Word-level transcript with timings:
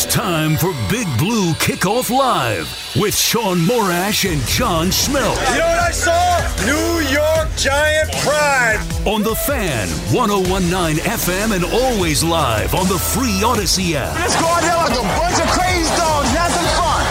It's 0.00 0.14
time 0.14 0.56
for 0.56 0.72
Big 0.88 1.08
Blue 1.18 1.54
Kickoff 1.54 2.08
Live 2.08 2.68
with 2.94 3.16
Shaun 3.16 3.58
Morash 3.58 4.32
and 4.32 4.40
John 4.46 4.90
Schmeelk. 4.90 5.34
You 5.50 5.58
know 5.58 5.66
what 5.66 5.80
I 5.80 5.90
saw? 5.90 6.38
New 6.64 7.00
York 7.10 7.48
Giant 7.56 8.12
pride. 8.22 8.78
On 9.08 9.24
the 9.24 9.34
Fan, 9.34 9.88
1019 10.14 11.02
FM, 11.02 11.52
and 11.52 11.64
always 11.64 12.22
live 12.22 12.76
on 12.76 12.86
the 12.86 12.96
free 12.96 13.40
Audacy 13.40 13.94
app. 13.94 14.14
Let's 14.20 14.40
go 14.40 14.46
out 14.46 14.60
there 14.60 14.76
like 14.76 14.92
a 14.92 15.02
bunch 15.18 15.42
of 15.42 15.50
crazy 15.50 15.90
dogs, 15.96 16.28
have 16.28 16.52
some 16.52 16.70
fun. 16.78 17.04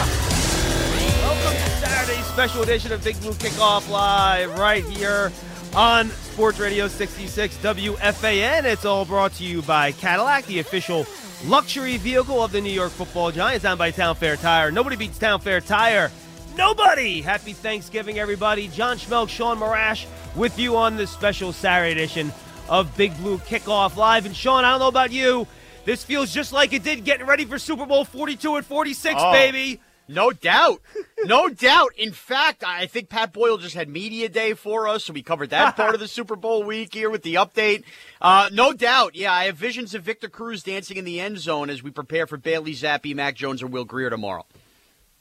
Welcome 1.28 1.60
to 1.60 1.70
Saturday's 1.86 2.26
special 2.28 2.64
edition 2.64 2.94
of 2.94 3.04
Big 3.04 3.20
Blue 3.20 3.34
Kickoff 3.34 3.90
Live 3.90 4.58
right 4.58 4.86
here 4.86 5.34
on 5.76 6.08
Sports 6.08 6.58
Radio 6.58 6.88
66 6.88 7.58
WFAN. 7.58 8.64
It's 8.64 8.86
all 8.86 9.04
brought 9.04 9.34
to 9.34 9.44
you 9.44 9.62
by 9.64 9.92
Cadillac, 9.92 10.46
the 10.46 10.60
official 10.60 11.06
luxury 11.46 11.98
vehicle 11.98 12.44
of 12.44 12.52
the 12.52 12.62
New 12.62 12.72
York 12.72 12.92
Football 12.92 13.32
Giants, 13.32 13.66
owned 13.66 13.78
by 13.80 13.92
Town 13.92 14.16
Fair 14.16 14.36
Tire. 14.36 14.72
Nobody 14.72 14.96
beats 14.96 15.18
Town 15.18 15.40
Fair 15.40 15.62
Tire. 15.62 16.12
Nobody! 16.56 17.22
Happy 17.22 17.54
Thanksgiving, 17.54 18.18
everybody. 18.20 18.68
John 18.70 18.98
Schmeelk, 18.98 19.30
Shaun 19.30 19.60
Morash 19.60 20.06
with 20.36 20.58
you 20.58 20.76
on 20.76 20.98
this 20.98 21.12
special 21.12 21.54
Saturday 21.54 21.92
edition 21.92 22.34
of 22.68 22.96
Big 22.98 23.16
Blue 23.18 23.38
Kickoff 23.40 23.96
Live. 23.96 24.26
And 24.26 24.36
Shaun, 24.36 24.66
I 24.66 24.72
don't 24.72 24.80
know 24.80 24.88
about 24.88 25.12
you, 25.12 25.46
this 25.86 26.04
feels 26.04 26.34
just 26.34 26.52
like 26.54 26.74
it 26.74 26.84
did 26.84 27.06
getting 27.06 27.28
ready 27.28 27.46
for 27.46 27.60
Super 27.60 27.86
Bowl 27.86 28.04
42 28.06 28.56
and 28.56 28.66
46, 28.66 29.16
Oh. 29.18 29.32
baby. 29.32 29.80
No 30.08 30.32
doubt. 30.32 30.82
No 31.26 31.50
doubt. 31.50 31.92
In 31.98 32.12
fact, 32.12 32.64
I 32.66 32.86
think 32.86 33.10
Pat 33.10 33.34
Boyle 33.34 33.58
just 33.58 33.76
had 33.76 33.90
media 33.90 34.30
day 34.30 34.54
for 34.54 34.88
us, 34.88 35.04
so 35.06 35.14
we 35.14 35.22
covered 35.24 35.50
that 35.50 35.76
part 35.76 35.94
of 35.94 36.00
the 36.00 36.08
Super 36.18 36.36
Bowl 36.36 36.64
week 36.64 36.94
here 36.94 37.10
with 37.10 37.24
the 37.24 37.36
update. 37.36 37.84
Uh, 38.22 38.50
no 38.54 38.74
doubt. 38.74 39.16
Yeah, 39.16 39.34
I 39.34 39.46
have 39.46 39.58
visions 39.58 39.94
of 39.96 40.04
Victor 40.04 40.30
Cruz 40.30 40.64
dancing 40.64 40.98
in 40.98 41.06
the 41.06 41.20
end 41.20 41.40
zone 41.40 41.70
as 41.70 41.84
we 41.84 41.92
prepare 41.92 42.26
for 42.28 42.38
Bailey 42.38 42.74
Zappe, 42.74 43.14
Mac 43.16 43.36
Jones, 43.36 43.62
or 43.62 43.68
Will 43.68 43.86
Grier 43.86 44.10
tomorrow. 44.10 44.46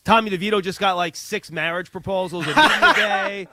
Tommy 0.05 0.31
DeVito 0.31 0.63
just 0.63 0.79
got 0.79 0.97
like 0.97 1.17
six 1.17 1.51
marriage 1.51 1.91
proposals 1.91 2.47
at 2.47 2.55
media 2.57 2.95
day. 2.95 3.49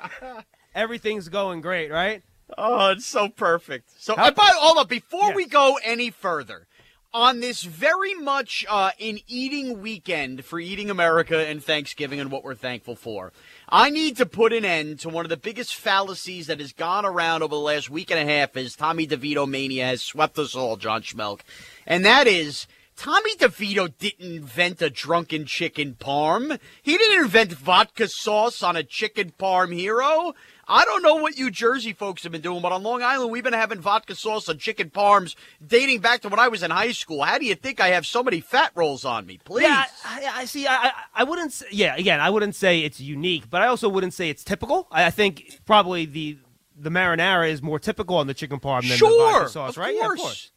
Everything's 0.75 1.29
going 1.29 1.61
great, 1.61 1.91
right? 1.91 2.21
Oh, 2.57 2.89
it's 2.91 3.05
so 3.05 3.29
perfect. 3.29 3.89
So, 3.99 4.15
How- 4.15 4.29
by, 4.31 4.51
hold 4.55 4.77
up, 4.77 4.89
before 4.89 5.29
Yeah. 5.29 5.35
we 5.35 5.45
go 5.47 5.79
any 5.83 6.11
further, 6.11 6.67
on 7.13 7.39
this 7.41 7.63
very 7.63 8.15
much 8.15 8.65
uh, 8.67 8.91
an 8.99 9.19
eating 9.27 9.81
weekend 9.81 10.43
for 10.43 10.59
Eating 10.59 10.89
America 10.89 11.37
and 11.47 11.63
Thanksgiving 11.63 12.19
and 12.19 12.31
what 12.31 12.43
we're 12.43 12.55
thankful 12.55 12.95
for, 12.95 13.31
I 13.69 13.91
need 13.91 14.17
to 14.17 14.25
put 14.25 14.51
an 14.51 14.65
end 14.65 14.99
to 15.01 15.09
one 15.09 15.25
of 15.25 15.29
the 15.29 15.37
biggest 15.37 15.75
fallacies 15.75 16.47
that 16.47 16.59
has 16.59 16.73
gone 16.73 17.05
around 17.05 17.43
over 17.43 17.53
the 17.53 17.61
last 17.61 17.89
week 17.89 18.09
and 18.09 18.19
a 18.19 18.31
half 18.31 18.57
as 18.57 18.75
Tommy 18.75 19.05
DeVito 19.05 19.47
mania 19.47 19.85
has 19.85 20.01
swept 20.01 20.39
us 20.39 20.55
all, 20.55 20.75
John 20.75 21.01
Schmeelk. 21.01 21.41
And 21.85 22.03
that 22.05 22.27
is. 22.27 22.67
Tommy 22.95 23.35
DeVito 23.35 23.91
didn't 23.97 24.35
invent 24.35 24.81
a 24.81 24.89
drunken 24.89 25.45
chicken 25.45 25.95
parm. 25.99 26.59
He 26.81 26.97
didn't 26.97 27.23
invent 27.23 27.51
vodka 27.53 28.07
sauce 28.07 28.61
on 28.61 28.75
a 28.75 28.83
chicken 28.83 29.33
parm 29.37 29.73
hero. 29.73 30.33
I 30.67 30.85
don't 30.85 31.03
know 31.03 31.15
what 31.15 31.37
you 31.37 31.51
Jersey 31.51 31.91
folks 31.91 32.23
have 32.23 32.31
been 32.31 32.41
doing, 32.41 32.61
but 32.61 32.71
on 32.71 32.83
Long 32.83 33.03
Island, 33.03 33.31
we've 33.31 33.43
been 33.43 33.51
having 33.51 33.79
vodka 33.79 34.15
sauce 34.15 34.47
on 34.47 34.57
chicken 34.59 34.89
parms 34.89 35.35
dating 35.65 35.99
back 35.99 36.21
to 36.21 36.29
when 36.29 36.39
I 36.39 36.47
was 36.47 36.63
in 36.63 36.71
high 36.71 36.93
school. 36.93 37.23
How 37.23 37.37
do 37.37 37.45
you 37.45 37.55
think 37.55 37.81
I 37.81 37.89
have 37.89 38.05
so 38.05 38.23
many 38.23 38.39
fat 38.39 38.71
rolls 38.75 39.03
on 39.03 39.25
me? 39.25 39.39
Please. 39.43 39.63
Yeah, 39.63 39.83
I, 40.05 40.31
I 40.35 40.45
see. 40.45 40.65
I, 40.67 40.91
I- 41.13 41.23
wouldn't. 41.25 41.51
Say, 41.51 41.65
yeah, 41.71 41.95
again, 41.95 42.19
I 42.21 42.29
wouldn't 42.29 42.55
say 42.55 42.79
it's 42.81 42.99
unique, 43.01 43.49
but 43.49 43.61
I 43.61 43.67
also 43.67 43.89
wouldn't 43.89 44.13
say 44.13 44.29
it's 44.29 44.43
typical. 44.43 44.87
I, 44.91 45.05
I 45.05 45.09
think 45.09 45.59
probably 45.65 46.05
the 46.05 46.37
the 46.79 46.89
marinara 46.89 47.49
is 47.49 47.61
more 47.61 47.79
typical 47.79 48.15
on 48.17 48.27
the 48.27 48.33
chicken 48.33 48.59
parm 48.59 48.81
than 48.81 48.89
the 48.91 48.97
sure. 48.97 49.31
vodka 49.31 49.49
sauce, 49.49 49.77
right? 49.77 49.95
Course. 49.99 50.01
Yeah, 50.01 50.11
of 50.13 50.17
course. 50.19 50.51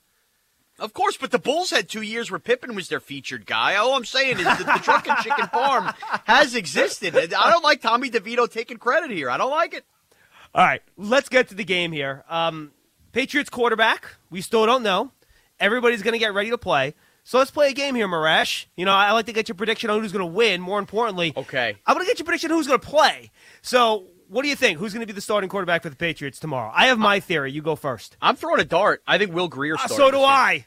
Of 0.79 0.93
course, 0.93 1.17
but 1.17 1.31
the 1.31 1.39
Bulls 1.39 1.71
had 1.71 1.89
two 1.89 2.03
years 2.03 2.31
where 2.31 2.39
Pippen 2.39 2.75
was 2.75 2.89
their 2.89 3.01
featured 3.01 3.47
guy. 3.47 3.77
All 3.77 3.95
I'm 3.95 4.05
saying 4.05 4.39
is 4.39 4.45
that 4.45 4.59
the 4.59 4.81
drunken 4.85 5.14
chicken 5.23 5.47
farm 5.48 5.92
has 6.25 6.55
existed. 6.55 7.17
I 7.17 7.51
don't 7.51 7.64
like 7.64 7.81
Tommy 7.81 8.11
DeVito 8.11 8.51
taking 8.51 8.77
credit 8.77 9.11
here. 9.11 9.31
I 9.31 9.39
don't 9.39 9.51
like 9.51 9.73
it. 9.73 9.85
All 10.55 10.65
right, 10.65 10.83
let's 10.97 11.29
get 11.31 11.48
to 11.48 11.55
the 11.55 11.65
game 11.65 11.92
here. 11.92 12.25
Um, 12.29 12.73
Patriots 13.13 13.48
quarterback, 13.51 14.17
we 14.31 14.41
still 14.42 14.67
don't 14.67 14.83
know. 14.83 15.13
Everybody's 15.59 16.03
going 16.03 16.13
to 16.13 16.19
get 16.19 16.35
ready 16.35 16.51
to 16.51 16.59
play. 16.59 16.95
So 17.25 17.39
let's 17.39 17.51
play 17.51 17.70
a 17.70 17.73
game 17.73 17.95
here, 17.95 18.07
Morash. 18.07 18.67
You 18.77 18.85
know, 18.85 18.92
I 18.92 19.13
like 19.13 19.27
to 19.27 19.33
get 19.33 19.48
your 19.48 19.57
prediction 19.57 19.91
on 19.91 20.01
who's 20.01 20.13
going 20.13 20.25
to 20.25 20.33
win. 20.33 20.61
More 20.61 20.79
importantly, 20.79 21.33
Okay. 21.36 21.75
I'm 21.86 21.95
going 21.95 22.05
to 22.07 22.09
get 22.11 22.19
your 22.19 22.25
prediction 22.25 22.53
on 22.53 22.59
who's 22.59 22.69
going 22.69 22.79
to 22.79 22.86
play. 22.86 23.31
So, 23.63 24.05
what 24.29 24.42
do 24.42 24.48
you 24.48 24.57
think? 24.57 24.79
Who's 24.79 24.92
going 24.92 25.01
to 25.01 25.07
be 25.07 25.13
the 25.13 25.20
starting 25.20 25.48
quarterback 25.48 25.83
for 25.83 25.91
the 25.91 25.97
Patriots 25.97 26.39
tomorrow? 26.39 26.70
I 26.75 26.87
have 26.87 26.98
my 26.98 27.20
theory. 27.20 27.53
You 27.53 27.63
go 27.63 27.77
first. 27.77 28.17
I'm 28.20 28.37
throwing 28.37 28.61
a 28.61 28.64
dart. 28.64 29.03
I 29.07 29.19
think 29.19 29.33
Will 29.33 29.48
Grier 29.48 29.75
Uh, 29.75 29.89
so 29.89 30.11
do 30.11 30.20
I. 30.20 30.67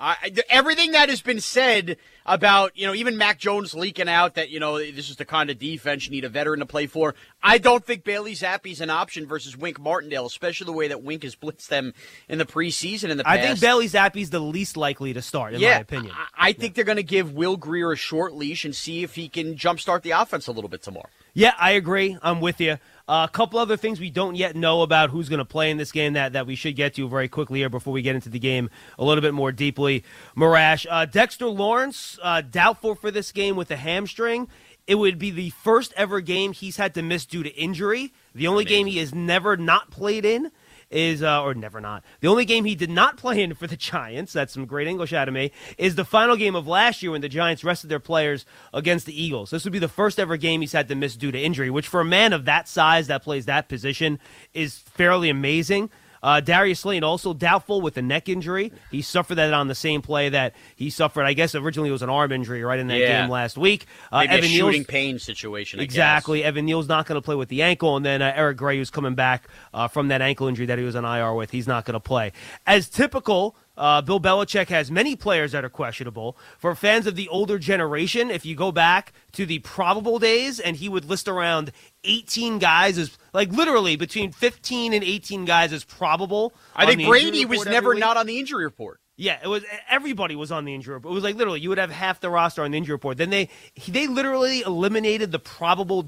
I, 0.00 0.32
everything 0.48 0.92
that 0.92 1.08
has 1.08 1.20
been 1.20 1.40
said 1.40 1.96
about, 2.24 2.76
you 2.76 2.86
know, 2.86 2.94
even 2.94 3.16
Mac 3.18 3.38
Jones 3.38 3.74
leaking 3.74 4.08
out 4.08 4.34
that, 4.34 4.48
you 4.48 4.60
know, 4.60 4.78
this 4.78 5.10
is 5.10 5.16
the 5.16 5.24
kind 5.24 5.50
of 5.50 5.58
defense 5.58 6.06
you 6.06 6.10
need 6.10 6.24
a 6.24 6.28
veteran 6.28 6.60
to 6.60 6.66
play 6.66 6.86
for. 6.86 7.14
I 7.42 7.58
don't 7.58 7.84
think 7.84 8.04
Bailey 8.04 8.32
Zappe's 8.32 8.80
an 8.80 8.90
option 8.90 9.26
versus 9.26 9.56
Wink 9.56 9.78
Martindale, 9.78 10.26
especially 10.26 10.66
the 10.66 10.72
way 10.72 10.88
that 10.88 11.02
Wink 11.02 11.22
has 11.22 11.34
blitzed 11.36 11.68
them 11.68 11.94
in 12.28 12.38
the 12.38 12.46
preseason 12.46 13.10
in 13.10 13.18
the 13.18 13.28
I 13.28 13.40
think 13.40 13.60
Bailey 13.60 13.88
Zappe's 13.88 14.30
the 14.30 14.40
least 14.40 14.76
likely 14.76 15.12
to 15.12 15.22
start, 15.22 15.54
in 15.54 15.60
yeah, 15.60 15.74
my 15.74 15.80
opinion. 15.80 16.14
I, 16.16 16.48
I 16.48 16.52
think 16.52 16.74
they're 16.74 16.84
going 16.84 16.96
to 16.96 17.02
give 17.02 17.32
Will 17.32 17.56
Grier 17.56 17.92
a 17.92 17.96
short 17.96 18.34
leash 18.34 18.64
and 18.64 18.74
see 18.74 19.02
if 19.02 19.14
he 19.14 19.28
can 19.28 19.54
jumpstart 19.54 20.02
the 20.02 20.12
offense 20.12 20.46
a 20.46 20.52
little 20.52 20.70
bit 20.70 20.82
tomorrow. 20.82 21.10
Yeah, 21.34 21.54
I 21.58 21.72
agree. 21.72 22.16
I'm 22.22 22.40
with 22.40 22.60
you. 22.60 22.78
Uh, 23.08 23.26
a 23.28 23.32
couple 23.32 23.58
other 23.58 23.76
things 23.76 24.00
we 24.00 24.10
don't 24.10 24.34
yet 24.34 24.54
know 24.54 24.82
about 24.82 25.10
who's 25.10 25.28
going 25.28 25.38
to 25.38 25.44
play 25.44 25.70
in 25.70 25.78
this 25.78 25.92
game 25.92 26.12
that, 26.12 26.34
that 26.34 26.46
we 26.46 26.54
should 26.54 26.76
get 26.76 26.94
to 26.94 27.08
very 27.08 27.28
quickly 27.28 27.60
here 27.60 27.70
before 27.70 27.92
we 27.92 28.02
get 28.02 28.14
into 28.14 28.28
the 28.28 28.38
game 28.38 28.68
a 28.98 29.04
little 29.04 29.22
bit 29.22 29.32
more 29.32 29.50
deeply. 29.50 30.04
Morash, 30.36 30.86
uh, 30.90 31.06
Dexter 31.06 31.46
Lawrence, 31.46 32.18
uh, 32.22 32.42
doubtful 32.42 32.94
for 32.94 33.10
this 33.10 33.32
game 33.32 33.56
with 33.56 33.70
a 33.70 33.76
hamstring. 33.76 34.48
It 34.86 34.96
would 34.96 35.18
be 35.18 35.30
the 35.30 35.50
first 35.50 35.92
ever 35.96 36.20
game 36.20 36.52
he's 36.52 36.76
had 36.76 36.94
to 36.94 37.02
miss 37.02 37.24
due 37.24 37.42
to 37.42 37.54
injury. 37.54 38.12
The 38.34 38.46
only 38.46 38.64
game 38.64 38.86
he 38.86 38.98
has 38.98 39.14
never 39.14 39.56
not 39.56 39.90
played 39.90 40.24
in 40.24 40.50
is, 40.90 41.22
uh, 41.22 41.42
or 41.42 41.54
never 41.54 41.80
not. 41.80 42.04
The 42.20 42.28
only 42.28 42.44
game 42.44 42.64
he 42.64 42.74
did 42.74 42.90
not 42.90 43.16
play 43.16 43.42
in 43.42 43.54
for 43.54 43.66
the 43.66 43.76
Giants, 43.76 44.32
that's 44.32 44.52
some 44.52 44.66
great 44.66 44.88
English 44.88 45.12
out 45.12 45.28
of 45.28 45.34
me, 45.34 45.52
is 45.76 45.94
the 45.94 46.04
final 46.04 46.36
game 46.36 46.54
of 46.54 46.66
last 46.66 47.02
year 47.02 47.12
when 47.12 47.20
the 47.20 47.28
Giants 47.28 47.64
rested 47.64 47.88
their 47.88 48.00
players 48.00 48.46
against 48.72 49.06
the 49.06 49.22
Eagles. 49.22 49.50
This 49.50 49.64
would 49.64 49.72
be 49.72 49.78
the 49.78 49.88
first 49.88 50.18
ever 50.18 50.36
game 50.36 50.60
he's 50.60 50.72
had 50.72 50.88
to 50.88 50.94
miss 50.94 51.16
due 51.16 51.32
to 51.32 51.38
injury, 51.38 51.70
which 51.70 51.88
for 51.88 52.00
a 52.00 52.04
man 52.04 52.32
of 52.32 52.44
that 52.46 52.68
size 52.68 53.06
that 53.08 53.22
plays 53.22 53.46
that 53.46 53.68
position 53.68 54.18
is 54.54 54.78
fairly 54.78 55.28
amazing. 55.28 55.90
Uh, 56.22 56.40
Darius 56.40 56.84
Lane 56.84 57.04
also 57.04 57.32
doubtful 57.34 57.80
with 57.80 57.96
a 57.96 58.02
neck 58.02 58.28
injury. 58.28 58.72
He 58.90 59.02
suffered 59.02 59.36
that 59.36 59.52
on 59.52 59.68
the 59.68 59.74
same 59.74 60.02
play 60.02 60.28
that 60.30 60.54
he 60.76 60.90
suffered. 60.90 61.24
I 61.24 61.32
guess 61.32 61.54
originally 61.54 61.90
it 61.90 61.92
was 61.92 62.02
an 62.02 62.10
arm 62.10 62.32
injury 62.32 62.62
right 62.64 62.78
in 62.78 62.88
that 62.88 62.98
Yeah. 62.98 63.22
game 63.22 63.30
last 63.30 63.56
week. 63.56 63.86
Uh, 64.10 64.20
Maybe 64.20 64.32
Evan 64.32 64.44
a 64.44 64.48
Neal's- 64.48 64.58
shooting 64.74 64.84
pain 64.84 65.18
situation. 65.18 65.80
I 65.80 65.84
guess. 65.84 65.92
Exactly. 65.94 66.42
Evan 66.44 66.64
Neal's 66.64 66.88
not 66.88 67.06
going 67.06 67.16
to 67.20 67.24
play 67.24 67.34
with 67.36 67.48
the 67.48 67.62
ankle, 67.62 67.96
and 67.96 68.04
then 68.04 68.22
uh, 68.22 68.32
Eric 68.34 68.56
Gray, 68.56 68.76
who's 68.78 68.90
coming 68.90 69.14
back 69.14 69.48
uh, 69.72 69.88
from 69.88 70.08
that 70.08 70.20
ankle 70.22 70.48
injury 70.48 70.66
that 70.66 70.78
he 70.78 70.84
was 70.84 70.96
on 70.96 71.04
IR 71.04 71.34
with, 71.34 71.50
he's 71.50 71.66
not 71.68 71.84
going 71.84 71.94
to 71.94 72.00
play. 72.00 72.32
As 72.66 72.88
typical, 72.88 73.54
uh, 73.76 74.02
Bill 74.02 74.18
Belichick 74.20 74.68
has 74.70 74.90
many 74.90 75.14
players 75.14 75.52
that 75.52 75.64
are 75.64 75.68
questionable. 75.68 76.36
For 76.58 76.74
fans 76.74 77.06
of 77.06 77.14
the 77.14 77.28
older 77.28 77.58
generation, 77.60 78.28
if 78.30 78.44
you 78.44 78.56
go 78.56 78.72
back 78.72 79.12
to 79.32 79.46
the 79.46 79.60
probable 79.60 80.18
days, 80.18 80.58
and 80.58 80.76
he 80.76 80.88
would 80.88 81.04
list 81.04 81.28
around 81.28 81.70
18 82.04 82.58
guys 82.58 82.98
is 82.98 83.16
like 83.32 83.50
literally 83.52 83.96
between 83.96 84.32
15 84.32 84.92
and 84.92 85.02
18 85.04 85.44
guys 85.44 85.72
is 85.72 85.84
probable. 85.84 86.52
I 86.74 86.86
think 86.86 87.06
Brady 87.06 87.44
was 87.44 87.64
never 87.64 87.94
not 87.94 88.16
on 88.16 88.26
the 88.26 88.38
injury 88.38 88.64
report. 88.64 89.00
Yeah, 89.16 89.38
it 89.42 89.48
was 89.48 89.64
everybody 89.90 90.36
was 90.36 90.52
on 90.52 90.64
the 90.64 90.74
injury 90.74 90.94
report. 90.94 91.12
It 91.12 91.14
was 91.16 91.24
like 91.24 91.34
literally 91.36 91.60
you 91.60 91.68
would 91.70 91.78
have 91.78 91.90
half 91.90 92.20
the 92.20 92.30
roster 92.30 92.62
on 92.62 92.70
the 92.70 92.78
injury 92.78 92.94
report. 92.94 93.16
Then 93.16 93.30
they 93.30 93.48
they 93.88 94.06
literally 94.06 94.60
eliminated 94.60 95.32
the 95.32 95.40
probable 95.40 96.06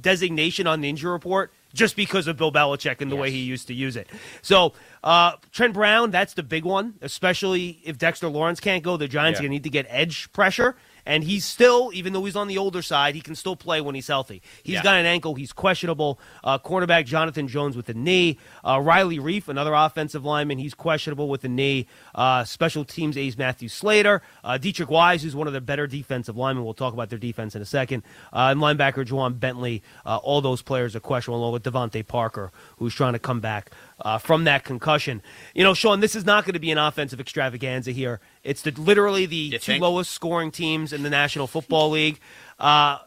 designation 0.00 0.66
on 0.66 0.80
the 0.80 0.88
injury 0.88 1.10
report 1.10 1.52
just 1.74 1.96
because 1.96 2.26
of 2.26 2.36
Bill 2.36 2.52
Belichick 2.52 3.00
and 3.00 3.10
the 3.10 3.16
way 3.16 3.30
he 3.30 3.38
used 3.40 3.66
to 3.66 3.74
use 3.74 3.96
it. 3.96 4.08
So 4.42 4.72
uh, 5.04 5.32
Trent 5.50 5.74
Brown, 5.74 6.10
that's 6.10 6.34
the 6.34 6.42
big 6.42 6.64
one, 6.64 6.94
especially 7.02 7.80
if 7.84 7.98
Dexter 7.98 8.28
Lawrence 8.28 8.60
can't 8.60 8.82
go. 8.82 8.96
The 8.96 9.08
Giants 9.08 9.38
are 9.40 9.42
Yeah. 9.42 9.48
going 9.48 9.50
to 9.50 9.54
need 9.56 9.64
to 9.64 9.70
get 9.70 9.86
edge 9.88 10.32
pressure. 10.32 10.76
And 11.04 11.24
he's 11.24 11.44
still, 11.44 11.90
even 11.94 12.12
though 12.12 12.24
he's 12.24 12.36
on 12.36 12.48
the 12.48 12.58
older 12.58 12.82
side, 12.82 13.14
he 13.14 13.20
can 13.20 13.34
still 13.34 13.56
play 13.56 13.80
when 13.80 13.94
he's 13.94 14.06
healthy. 14.08 14.40
He's 14.62 14.74
Yeah. 14.74 14.82
got 14.82 14.96
an 14.96 15.06
ankle. 15.06 15.34
He's 15.34 15.52
questionable. 15.52 16.18
Uh, 16.44 16.58
cornerback 16.58 17.06
Jonathan 17.06 17.48
Jones 17.48 17.76
with 17.76 17.88
a 17.88 17.94
knee. 17.94 18.38
Uh, 18.64 18.80
Riley 18.80 19.18
Reiff, 19.18 19.48
another 19.48 19.74
offensive 19.74 20.24
lineman, 20.24 20.58
he's 20.58 20.74
questionable 20.74 21.28
with 21.28 21.42
a 21.44 21.48
knee. 21.48 21.86
Uh, 22.14 22.44
special 22.44 22.84
teams 22.84 23.16
ace 23.16 23.36
Matthew 23.36 23.68
Slater. 23.68 24.22
Uh, 24.44 24.58
Deatrich 24.60 24.88
Wise, 24.88 25.22
who's 25.22 25.34
one 25.34 25.46
of 25.46 25.52
the 25.52 25.60
better 25.60 25.86
defensive 25.86 26.36
linemen. 26.36 26.64
We'll 26.64 26.74
talk 26.74 26.92
about 26.94 27.10
their 27.10 27.18
defense 27.18 27.56
in 27.56 27.62
a 27.62 27.66
second. 27.66 28.02
Uh, 28.32 28.48
and 28.52 28.60
linebacker 28.60 29.04
Ja'Whaun 29.04 29.38
Bentley. 29.40 29.82
Uh, 30.06 30.18
all 30.18 30.40
those 30.40 30.62
players 30.62 30.94
are 30.94 31.00
questionable, 31.00 31.40
along 31.40 31.52
with 31.52 31.62
DeVante 31.64 32.06
Parker, 32.06 32.52
who's 32.78 32.94
trying 32.94 33.12
to 33.14 33.18
come 33.18 33.40
back 33.40 33.70
uh, 34.02 34.18
from 34.18 34.44
that 34.44 34.64
concussion. 34.64 35.22
You 35.54 35.64
know, 35.64 35.74
Shaun, 35.74 36.00
this 36.00 36.14
is 36.14 36.24
not 36.24 36.44
going 36.44 36.54
to 36.54 36.60
be 36.60 36.70
an 36.70 36.78
offensive 36.78 37.20
extravaganza 37.20 37.92
here. 37.92 38.20
It's 38.42 38.62
the, 38.62 38.72
literally 38.72 39.26
the 39.26 39.36
You 39.36 39.58
two 39.58 39.72
think? 39.72 39.82
lowest 39.82 40.10
scoring 40.10 40.50
teams 40.50 40.92
in 40.92 41.02
the 41.02 41.10
National 41.10 41.46
Football 41.46 41.90
League. 41.90 42.20
Uh, 42.58 42.98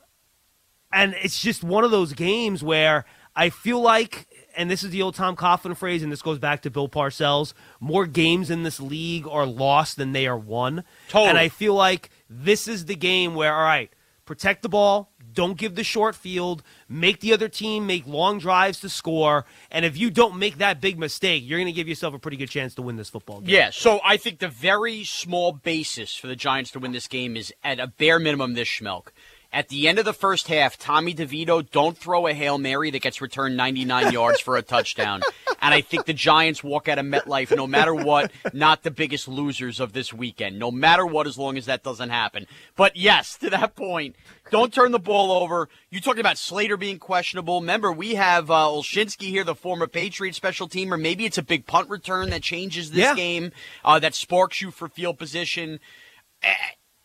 and 0.92 1.13
it's 1.21 1.39
just 1.39 1.63
one 1.63 1.83
of 1.83 1.92
those 1.92 2.13
games 2.13 2.63
where 2.63 3.06
I 3.36 3.50
feel 3.50 3.81
like, 3.81 4.27
and 4.56 4.71
this 4.71 4.83
is 4.83 4.92
the 4.92 5.01
old 5.01 5.15
Tom 5.15 5.36
Coughlin 5.36 5.75
phrase, 5.75 6.01
and 6.01 6.12
this 6.12 6.21
goes 6.21 6.39
back 6.39 6.62
to 6.62 6.69
Bill 6.69 6.88
Parcells, 6.88 7.53
more 7.81 8.06
games 8.06 8.50
in 8.50 8.63
this 8.63 8.80
league 8.80 9.27
are 9.27 9.45
lost 9.45 9.98
than 9.98 10.13
they 10.13 10.25
are 10.25 10.38
won. 10.38 10.86
Totally. 11.09 11.30
And 11.30 11.38
I 11.38 11.50
feel 11.50 11.74
like 11.74 12.09
this 12.30 12.68
is 12.68 12.86
the 12.86 12.95
game 12.95 13.36
where, 13.36 13.53
all 13.53 13.63
right, 13.63 13.91
protect 14.25 14.62
the 14.62 14.69
ball, 14.69 15.12
don't 15.36 15.58
give 15.58 15.76
the 15.76 15.84
short 15.84 16.16
field, 16.16 16.64
make 16.90 17.20
the 17.20 17.34
other 17.34 17.48
team 17.48 17.86
make 17.86 18.08
long 18.08 18.40
drives 18.40 18.80
to 18.80 18.90
score, 18.90 19.46
and 19.70 19.86
if 19.86 19.98
you 19.98 20.10
don't 20.10 20.40
make 20.40 20.58
that 20.58 20.82
big 20.82 20.98
mistake, 20.98 21.44
you're 21.46 21.60
going 21.60 21.68
to 21.68 21.72
give 21.74 21.88
yourself 21.88 22.14
a 22.14 22.20
pretty 22.20 22.38
good 22.38 22.50
chance 22.50 22.74
to 22.76 22.82
win 22.82 22.96
this 22.96 23.10
football 23.10 23.42
game. 23.42 23.50
Yeah, 23.50 23.70
so 23.72 24.00
I 24.04 24.18
think 24.18 24.40
the 24.40 24.48
very 24.48 25.04
small 25.04 25.52
basis 25.52 26.16
for 26.16 26.28
the 26.28 26.36
Giants 26.36 26.72
to 26.72 26.80
win 26.80 26.92
this 26.92 27.08
game 27.08 27.36
is 27.38 27.54
at 27.64 27.80
a 27.80 27.88
bare 27.88 28.20
minimum 28.20 28.54
this 28.54 28.68
Schmeelk. 28.68 29.08
At 29.53 29.69
the 29.69 29.88
end 29.88 30.00
of 30.00 30.06
the 30.06 30.13
first 30.13 30.47
half, 30.47 30.77
Tommy 30.77 31.13
DeVito 31.13 31.69
don't 31.71 31.97
throw 31.97 32.27
a 32.27 32.33
Hail 32.33 32.57
Mary 32.57 32.92
that 32.92 33.01
gets 33.01 33.21
returned 33.21 33.56
99 33.56 34.12
yards 34.12 34.42
for 34.42 34.57
a 34.57 34.62
touchdown. 34.62 35.21
And 35.62 35.74
I 35.74 35.80
think 35.81 36.06
the 36.06 36.13
Giants 36.13 36.63
walk 36.63 36.88
out 36.89 37.00
of 37.00 37.06
MetLife, 37.06 37.56
no 37.56 37.65
matter 37.65 37.95
what, 37.95 38.31
not 38.53 38.83
the 38.83 38.92
biggest 38.92 39.27
losers 39.27 39.80
of 39.80 39.94
this 39.94 40.12
weekend. 40.13 40.59
No 40.59 40.71
matter 40.71 41.06
what, 41.06 41.25
as 41.25 41.38
long 41.38 41.57
as 41.57 41.65
that 41.68 41.83
doesn't 41.83 42.09
happen. 42.09 42.45
But 42.75 42.97
yes, 42.97 43.38
to 43.38 43.50
that 43.51 43.75
point, 43.75 44.15
don't 44.51 44.74
turn 44.74 44.92
the 44.92 45.00
ball 45.00 45.31
over. 45.31 45.69
You 45.89 46.01
talking 46.01 46.19
about 46.19 46.38
Slater 46.38 46.75
being 46.77 47.00
questionable. 47.00 47.62
Remember, 47.62 47.91
we 47.91 48.15
have 48.15 48.51
uh, 48.51 48.65
Olszewski 48.68 49.30
here, 49.30 49.45
the 49.45 49.56
former 49.56 49.88
Patriot 49.88 50.36
special 50.36 50.68
teamer. 50.68 51.00
Maybe 51.00 51.25
it's 51.25 51.38
a 51.38 51.44
big 51.44 51.65
punt 51.65 51.89
return 51.89 52.30
that 52.31 52.44
changes 52.44 52.91
this 52.91 53.00
Yeah. 53.00 53.15
game, 53.15 53.51
uh, 53.86 53.98
that 54.00 54.13
sparks 54.13 54.62
you 54.62 54.69
for 54.69 54.89
field 54.89 55.18
position. 55.18 55.80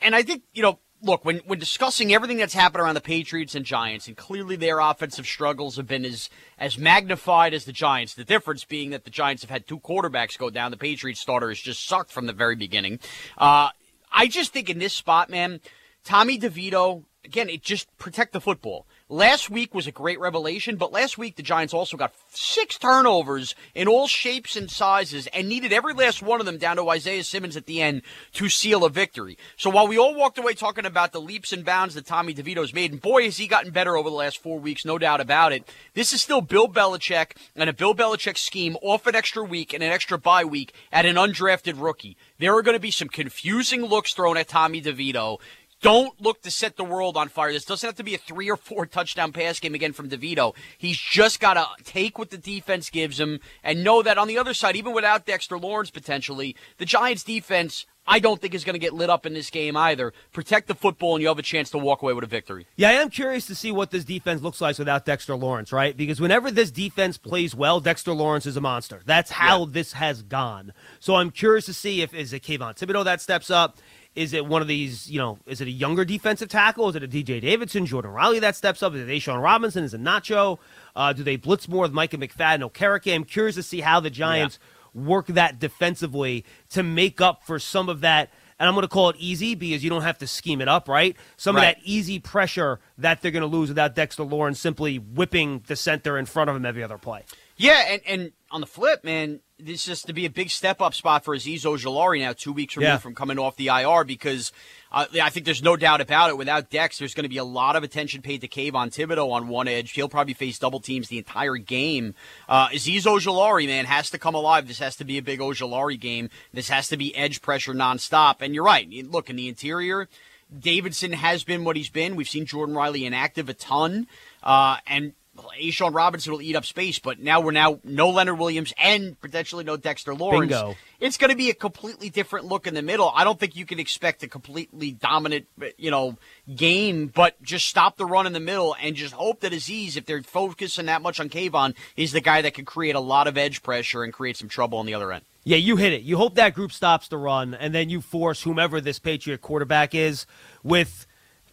And 0.00 0.14
I 0.14 0.22
think, 0.22 0.42
you 0.52 0.62
know, 0.62 0.80
look, 1.02 1.24
when, 1.24 1.38
when 1.46 1.58
discussing 1.58 2.12
everything 2.12 2.36
that's 2.36 2.54
happened 2.54 2.82
around 2.82 2.94
the 2.94 3.00
Patriots 3.00 3.54
and 3.54 3.64
Giants, 3.64 4.06
and 4.06 4.16
clearly 4.16 4.56
their 4.56 4.80
offensive 4.80 5.26
struggles 5.26 5.76
have 5.76 5.86
been 5.86 6.04
as, 6.04 6.30
as 6.58 6.78
magnified 6.78 7.54
as 7.54 7.64
the 7.64 7.72
Giants, 7.72 8.14
the 8.14 8.24
difference 8.24 8.64
being 8.64 8.90
that 8.90 9.04
the 9.04 9.10
Giants 9.10 9.42
have 9.42 9.50
had 9.50 9.66
two 9.66 9.80
quarterbacks 9.80 10.38
go 10.38 10.50
down. 10.50 10.70
The 10.70 10.76
Patriots 10.76 11.20
starter 11.20 11.48
has 11.48 11.60
just 11.60 11.86
sucked 11.86 12.12
from 12.12 12.26
the 12.26 12.32
very 12.32 12.56
beginning. 12.56 13.00
Uh, 13.38 13.70
I 14.12 14.26
just 14.26 14.52
think 14.52 14.68
in 14.68 14.78
this 14.78 14.92
spot, 14.92 15.30
man, 15.30 15.60
Tommy 16.04 16.38
DeVito, 16.38 17.04
again, 17.24 17.48
it 17.48 17.62
just 17.62 17.86
protect 17.98 18.32
the 18.32 18.40
football. 18.40 18.86
Last 19.12 19.50
week 19.50 19.74
was 19.74 19.88
a 19.88 19.92
great 19.92 20.20
revelation, 20.20 20.76
but 20.76 20.92
last 20.92 21.18
week 21.18 21.34
the 21.34 21.42
Giants 21.42 21.74
also 21.74 21.96
got 21.96 22.14
six 22.28 22.78
turnovers 22.78 23.56
in 23.74 23.88
all 23.88 24.06
shapes 24.06 24.54
and 24.54 24.70
sizes 24.70 25.26
and 25.26 25.48
needed 25.48 25.72
every 25.72 25.94
last 25.94 26.22
one 26.22 26.38
of 26.38 26.46
them 26.46 26.58
down 26.58 26.76
to 26.76 26.88
Isaiah 26.88 27.24
Simmons 27.24 27.56
at 27.56 27.66
the 27.66 27.82
end 27.82 28.02
to 28.34 28.48
seal 28.48 28.84
a 28.84 28.88
victory. 28.88 29.36
So 29.56 29.68
while 29.68 29.88
we 29.88 29.98
all 29.98 30.14
walked 30.14 30.38
away 30.38 30.54
talking 30.54 30.86
about 30.86 31.10
the 31.10 31.20
leaps 31.20 31.52
and 31.52 31.64
bounds 31.64 31.96
that 31.96 32.06
Tommy 32.06 32.32
DeVito's 32.32 32.72
made, 32.72 32.92
and 32.92 33.00
boy, 33.00 33.24
has 33.24 33.36
he 33.36 33.48
gotten 33.48 33.72
better 33.72 33.96
over 33.96 34.08
the 34.08 34.14
last 34.14 34.38
four 34.38 34.60
weeks, 34.60 34.84
no 34.84 34.96
doubt 34.96 35.20
about 35.20 35.52
it, 35.52 35.68
this 35.94 36.12
is 36.12 36.22
still 36.22 36.40
Bill 36.40 36.68
Belichick 36.68 37.32
and 37.56 37.68
a 37.68 37.72
Bill 37.72 37.96
Belichick 37.96 38.38
scheme 38.38 38.76
off 38.80 39.08
an 39.08 39.16
extra 39.16 39.42
week 39.42 39.74
and 39.74 39.82
an 39.82 39.90
extra 39.90 40.18
bye 40.18 40.44
week 40.44 40.72
at 40.92 41.04
an 41.04 41.16
undrafted 41.16 41.82
rookie. 41.82 42.16
There 42.38 42.54
are 42.54 42.62
going 42.62 42.76
to 42.76 42.80
be 42.80 42.92
some 42.92 43.08
confusing 43.08 43.84
looks 43.84 44.14
thrown 44.14 44.36
at 44.36 44.46
Tommy 44.46 44.80
DeVito. 44.80 45.38
Don't 45.80 46.20
look 46.20 46.42
to 46.42 46.50
set 46.50 46.76
the 46.76 46.84
world 46.84 47.16
on 47.16 47.28
fire. 47.28 47.52
This 47.52 47.64
doesn't 47.64 47.86
have 47.86 47.96
to 47.96 48.04
be 48.04 48.14
a 48.14 48.18
three 48.18 48.50
or 48.50 48.56
four 48.56 48.84
touchdown 48.84 49.32
pass 49.32 49.58
game 49.60 49.74
again 49.74 49.94
from 49.94 50.10
DeVito. 50.10 50.54
He's 50.76 50.98
just 50.98 51.40
got 51.40 51.54
to 51.54 51.66
take 51.84 52.18
what 52.18 52.30
the 52.30 52.36
defense 52.36 52.90
gives 52.90 53.18
him 53.18 53.40
and 53.64 53.82
know 53.82 54.02
that 54.02 54.18
on 54.18 54.28
the 54.28 54.36
other 54.36 54.52
side, 54.52 54.76
even 54.76 54.92
without 54.92 55.24
Dexter 55.24 55.58
Lawrence 55.58 55.90
potentially, 55.90 56.54
the 56.76 56.84
Giants 56.84 57.24
defense, 57.24 57.86
I 58.06 58.18
don't 58.18 58.38
think 58.40 58.54
is 58.54 58.64
going 58.64 58.74
to 58.74 58.80
get 58.80 58.92
lit 58.92 59.08
up 59.08 59.24
in 59.24 59.32
this 59.32 59.48
game 59.48 59.74
either. 59.74 60.12
Protect 60.32 60.68
the 60.68 60.74
football 60.74 61.14
and 61.14 61.22
you 61.22 61.28
have 61.28 61.38
a 61.38 61.42
chance 61.42 61.70
to 61.70 61.78
walk 61.78 62.02
away 62.02 62.12
with 62.12 62.24
a 62.24 62.26
victory. 62.26 62.66
Yeah, 62.76 62.90
I 62.90 62.92
am 62.92 63.08
curious 63.08 63.46
to 63.46 63.54
see 63.54 63.72
what 63.72 63.90
this 63.90 64.04
defense 64.04 64.42
looks 64.42 64.60
like 64.60 64.76
without 64.78 65.06
Dexter 65.06 65.34
Lawrence, 65.34 65.72
right? 65.72 65.96
Because 65.96 66.20
whenever 66.20 66.50
this 66.50 66.70
defense 66.70 67.16
plays 67.16 67.54
well, 67.54 67.80
Dexter 67.80 68.12
Lawrence 68.12 68.44
is 68.44 68.56
a 68.56 68.60
monster. 68.60 69.00
That's 69.06 69.30
how 69.30 69.64
this 69.64 69.94
has 69.94 70.22
gone. 70.22 70.74
So 70.98 71.14
I'm 71.14 71.30
curious 71.30 71.64
to 71.66 71.74
see 71.74 72.02
if 72.02 72.12
is 72.12 72.34
it 72.34 72.42
Kayvon 72.42 72.76
Thibodeaux 72.76 73.04
that 73.04 73.22
steps 73.22 73.50
up. 73.50 73.78
Is 74.16 74.32
it 74.32 74.44
one 74.44 74.60
of 74.60 74.66
these, 74.68 75.08
you 75.10 75.18
know, 75.18 75.38
is 75.46 75.60
it 75.60 75.68
a 75.68 75.70
younger 75.70 76.04
defensive 76.04 76.48
tackle? 76.48 76.88
Is 76.88 76.96
it 76.96 77.02
a 77.04 77.08
DJ 77.08 77.40
Davidson, 77.40 77.86
Jordon 77.86 78.12
Riley 78.12 78.40
that 78.40 78.56
steps 78.56 78.82
up? 78.82 78.92
Is 78.94 79.08
it 79.08 79.10
A'Shawn 79.12 79.40
Robinson? 79.42 79.84
Is 79.84 79.94
it 79.94 80.02
Nacho? 80.02 80.58
Uh, 80.96 81.12
do 81.12 81.22
they 81.22 81.36
blitz 81.36 81.68
more 81.68 81.82
with 81.82 81.92
Micah 81.92 82.18
McFadden, 82.18 82.68
Okereke? 82.68 83.14
I'm 83.14 83.24
curious 83.24 83.54
to 83.54 83.62
see 83.62 83.80
how 83.80 84.00
the 84.00 84.10
Giants 84.10 84.58
work 84.94 85.26
that 85.28 85.60
defensively 85.60 86.44
to 86.70 86.82
make 86.82 87.20
up 87.20 87.44
for 87.44 87.58
some 87.60 87.88
of 87.88 88.00
that. 88.00 88.30
And 88.58 88.68
I'm 88.68 88.74
going 88.74 88.82
to 88.82 88.88
call 88.88 89.08
it 89.10 89.16
easy 89.18 89.54
because 89.54 89.82
you 89.84 89.88
don't 89.88 90.02
have 90.02 90.18
to 90.18 90.26
scheme 90.26 90.60
it 90.60 90.66
up, 90.68 90.88
right? 90.88 91.16
Some 91.36 91.56
Right. 91.56 91.68
of 91.68 91.76
that 91.76 91.82
easy 91.88 92.18
pressure 92.18 92.80
that 92.98 93.22
they're 93.22 93.30
going 93.30 93.40
to 93.40 93.46
lose 93.46 93.68
without 93.70 93.94
Dexter 93.94 94.24
Lawrence 94.24 94.60
simply 94.60 94.98
whipping 94.98 95.62
the 95.66 95.76
center 95.76 96.18
in 96.18 96.26
front 96.26 96.50
of 96.50 96.56
him 96.56 96.66
every 96.66 96.82
other 96.82 96.98
play. 96.98 97.24
Yeah, 97.56 97.78
and, 97.88 98.02
and 98.06 98.32
on 98.50 98.60
the 98.60 98.66
flip, 98.66 99.02
man, 99.04 99.40
this 99.64 99.88
is 99.88 100.02
to 100.02 100.12
be 100.12 100.24
a 100.26 100.30
big 100.30 100.50
step 100.50 100.80
up 100.80 100.94
spot 100.94 101.24
for 101.24 101.36
Azeez 101.36 101.62
Ojulari 101.62 102.20
now, 102.20 102.32
two 102.32 102.52
weeks 102.52 102.76
removed 102.76 102.88
Yeah. 102.88 102.96
from 102.98 103.14
coming 103.14 103.38
off 103.38 103.56
the 103.56 103.68
IR, 103.68 104.04
because 104.04 104.52
uh, 104.92 105.06
I 105.22 105.30
think 105.30 105.46
there's 105.46 105.62
no 105.62 105.76
doubt 105.76 106.00
about 106.00 106.30
it. 106.30 106.36
Without 106.38 106.70
Dex, 106.70 106.98
there's 106.98 107.14
going 107.14 107.22
to 107.24 107.28
be 107.28 107.36
a 107.36 107.44
lot 107.44 107.76
of 107.76 107.82
attention 107.84 108.22
paid 108.22 108.40
to 108.40 108.48
Kayvon 108.48 108.88
Thibodeaux 108.88 109.30
on 109.30 109.48
one 109.48 109.68
edge. 109.68 109.92
He'll 109.92 110.08
probably 110.08 110.34
face 110.34 110.58
double 110.58 110.80
teams 110.80 111.08
the 111.08 111.18
entire 111.18 111.56
game. 111.56 112.14
Uh, 112.48 112.68
Azeez 112.68 113.02
Ojulari, 113.02 113.66
man, 113.66 113.84
has 113.84 114.10
to 114.10 114.18
come 114.18 114.34
alive. 114.34 114.66
This 114.66 114.80
has 114.80 114.96
to 114.96 115.04
be 115.04 115.18
a 115.18 115.22
big 115.22 115.40
Ojulari 115.40 115.98
game. 116.00 116.28
This 116.52 116.68
has 116.70 116.88
to 116.88 116.96
be 116.96 117.14
edge 117.14 117.40
pressure 117.42 117.74
nonstop. 117.74 118.36
And 118.40 118.54
you're 118.54 118.64
right. 118.64 118.88
Look, 119.08 119.30
in 119.30 119.36
the 119.36 119.48
interior, 119.48 120.08
Davidson 120.56 121.12
has 121.12 121.44
been 121.44 121.64
what 121.64 121.76
he's 121.76 121.90
been. 121.90 122.16
We've 122.16 122.28
seen 122.28 122.46
Jordon 122.46 122.74
Riley 122.76 123.04
inactive 123.06 123.48
a 123.48 123.54
ton. 123.54 124.06
Uh, 124.42 124.78
and 124.86 125.12
A'Shawn 125.38 125.94
Robinson 125.94 126.32
will 126.32 126.42
eat 126.42 126.56
up 126.56 126.64
space, 126.64 126.98
but 126.98 127.18
now 127.18 127.40
we're 127.40 127.52
now 127.52 127.80
no 127.84 128.10
Leonard 128.10 128.38
Williams 128.38 128.72
and 128.78 129.18
potentially 129.20 129.64
no 129.64 129.76
Dexter 129.76 130.14
Lawrence. 130.14 130.52
Bingo. 130.52 130.76
It's 130.98 131.16
going 131.16 131.30
to 131.30 131.36
be 131.36 131.50
a 131.50 131.54
completely 131.54 132.10
different 132.10 132.46
look 132.46 132.66
in 132.66 132.74
the 132.74 132.82
middle. 132.82 133.10
I 133.14 133.24
don't 133.24 133.38
think 133.38 133.56
you 133.56 133.64
can 133.64 133.78
expect 133.78 134.22
a 134.22 134.28
completely 134.28 134.92
dominant, 134.92 135.46
you 135.78 135.90
know, 135.90 136.16
game, 136.54 137.06
but 137.08 137.40
just 137.42 137.68
stop 137.68 137.96
the 137.96 138.06
run 138.06 138.26
in 138.26 138.32
the 138.32 138.40
middle 138.40 138.76
and 138.82 138.96
just 138.96 139.14
hope 139.14 139.40
that 139.40 139.52
Azeez, 139.52 139.96
if 139.96 140.04
they're 140.04 140.22
focusing 140.22 140.86
that 140.86 141.00
much 141.00 141.20
on 141.20 141.28
Kayvon, 141.28 141.74
is 141.96 142.12
the 142.12 142.20
guy 142.20 142.42
that 142.42 142.54
can 142.54 142.64
create 142.64 142.94
a 142.94 143.00
lot 143.00 143.26
of 143.26 143.38
edge 143.38 143.62
pressure 143.62 144.02
and 144.02 144.12
create 144.12 144.36
some 144.36 144.48
trouble 144.48 144.78
on 144.78 144.86
the 144.86 144.94
other 144.94 145.12
end. 145.12 145.24
Yeah, 145.44 145.56
you 145.56 145.76
hit 145.76 145.94
it. 145.94 146.02
You 146.02 146.18
hope 146.18 146.34
that 146.34 146.54
group 146.54 146.70
stops 146.70 147.08
the 147.08 147.16
run, 147.16 147.54
and 147.54 147.74
then 147.74 147.88
you 147.88 148.02
force 148.02 148.42
whomever 148.42 148.80
this 148.80 148.98
Patriot 148.98 149.40
quarterback 149.40 149.94
is 149.94 150.26
with, 150.62 151.06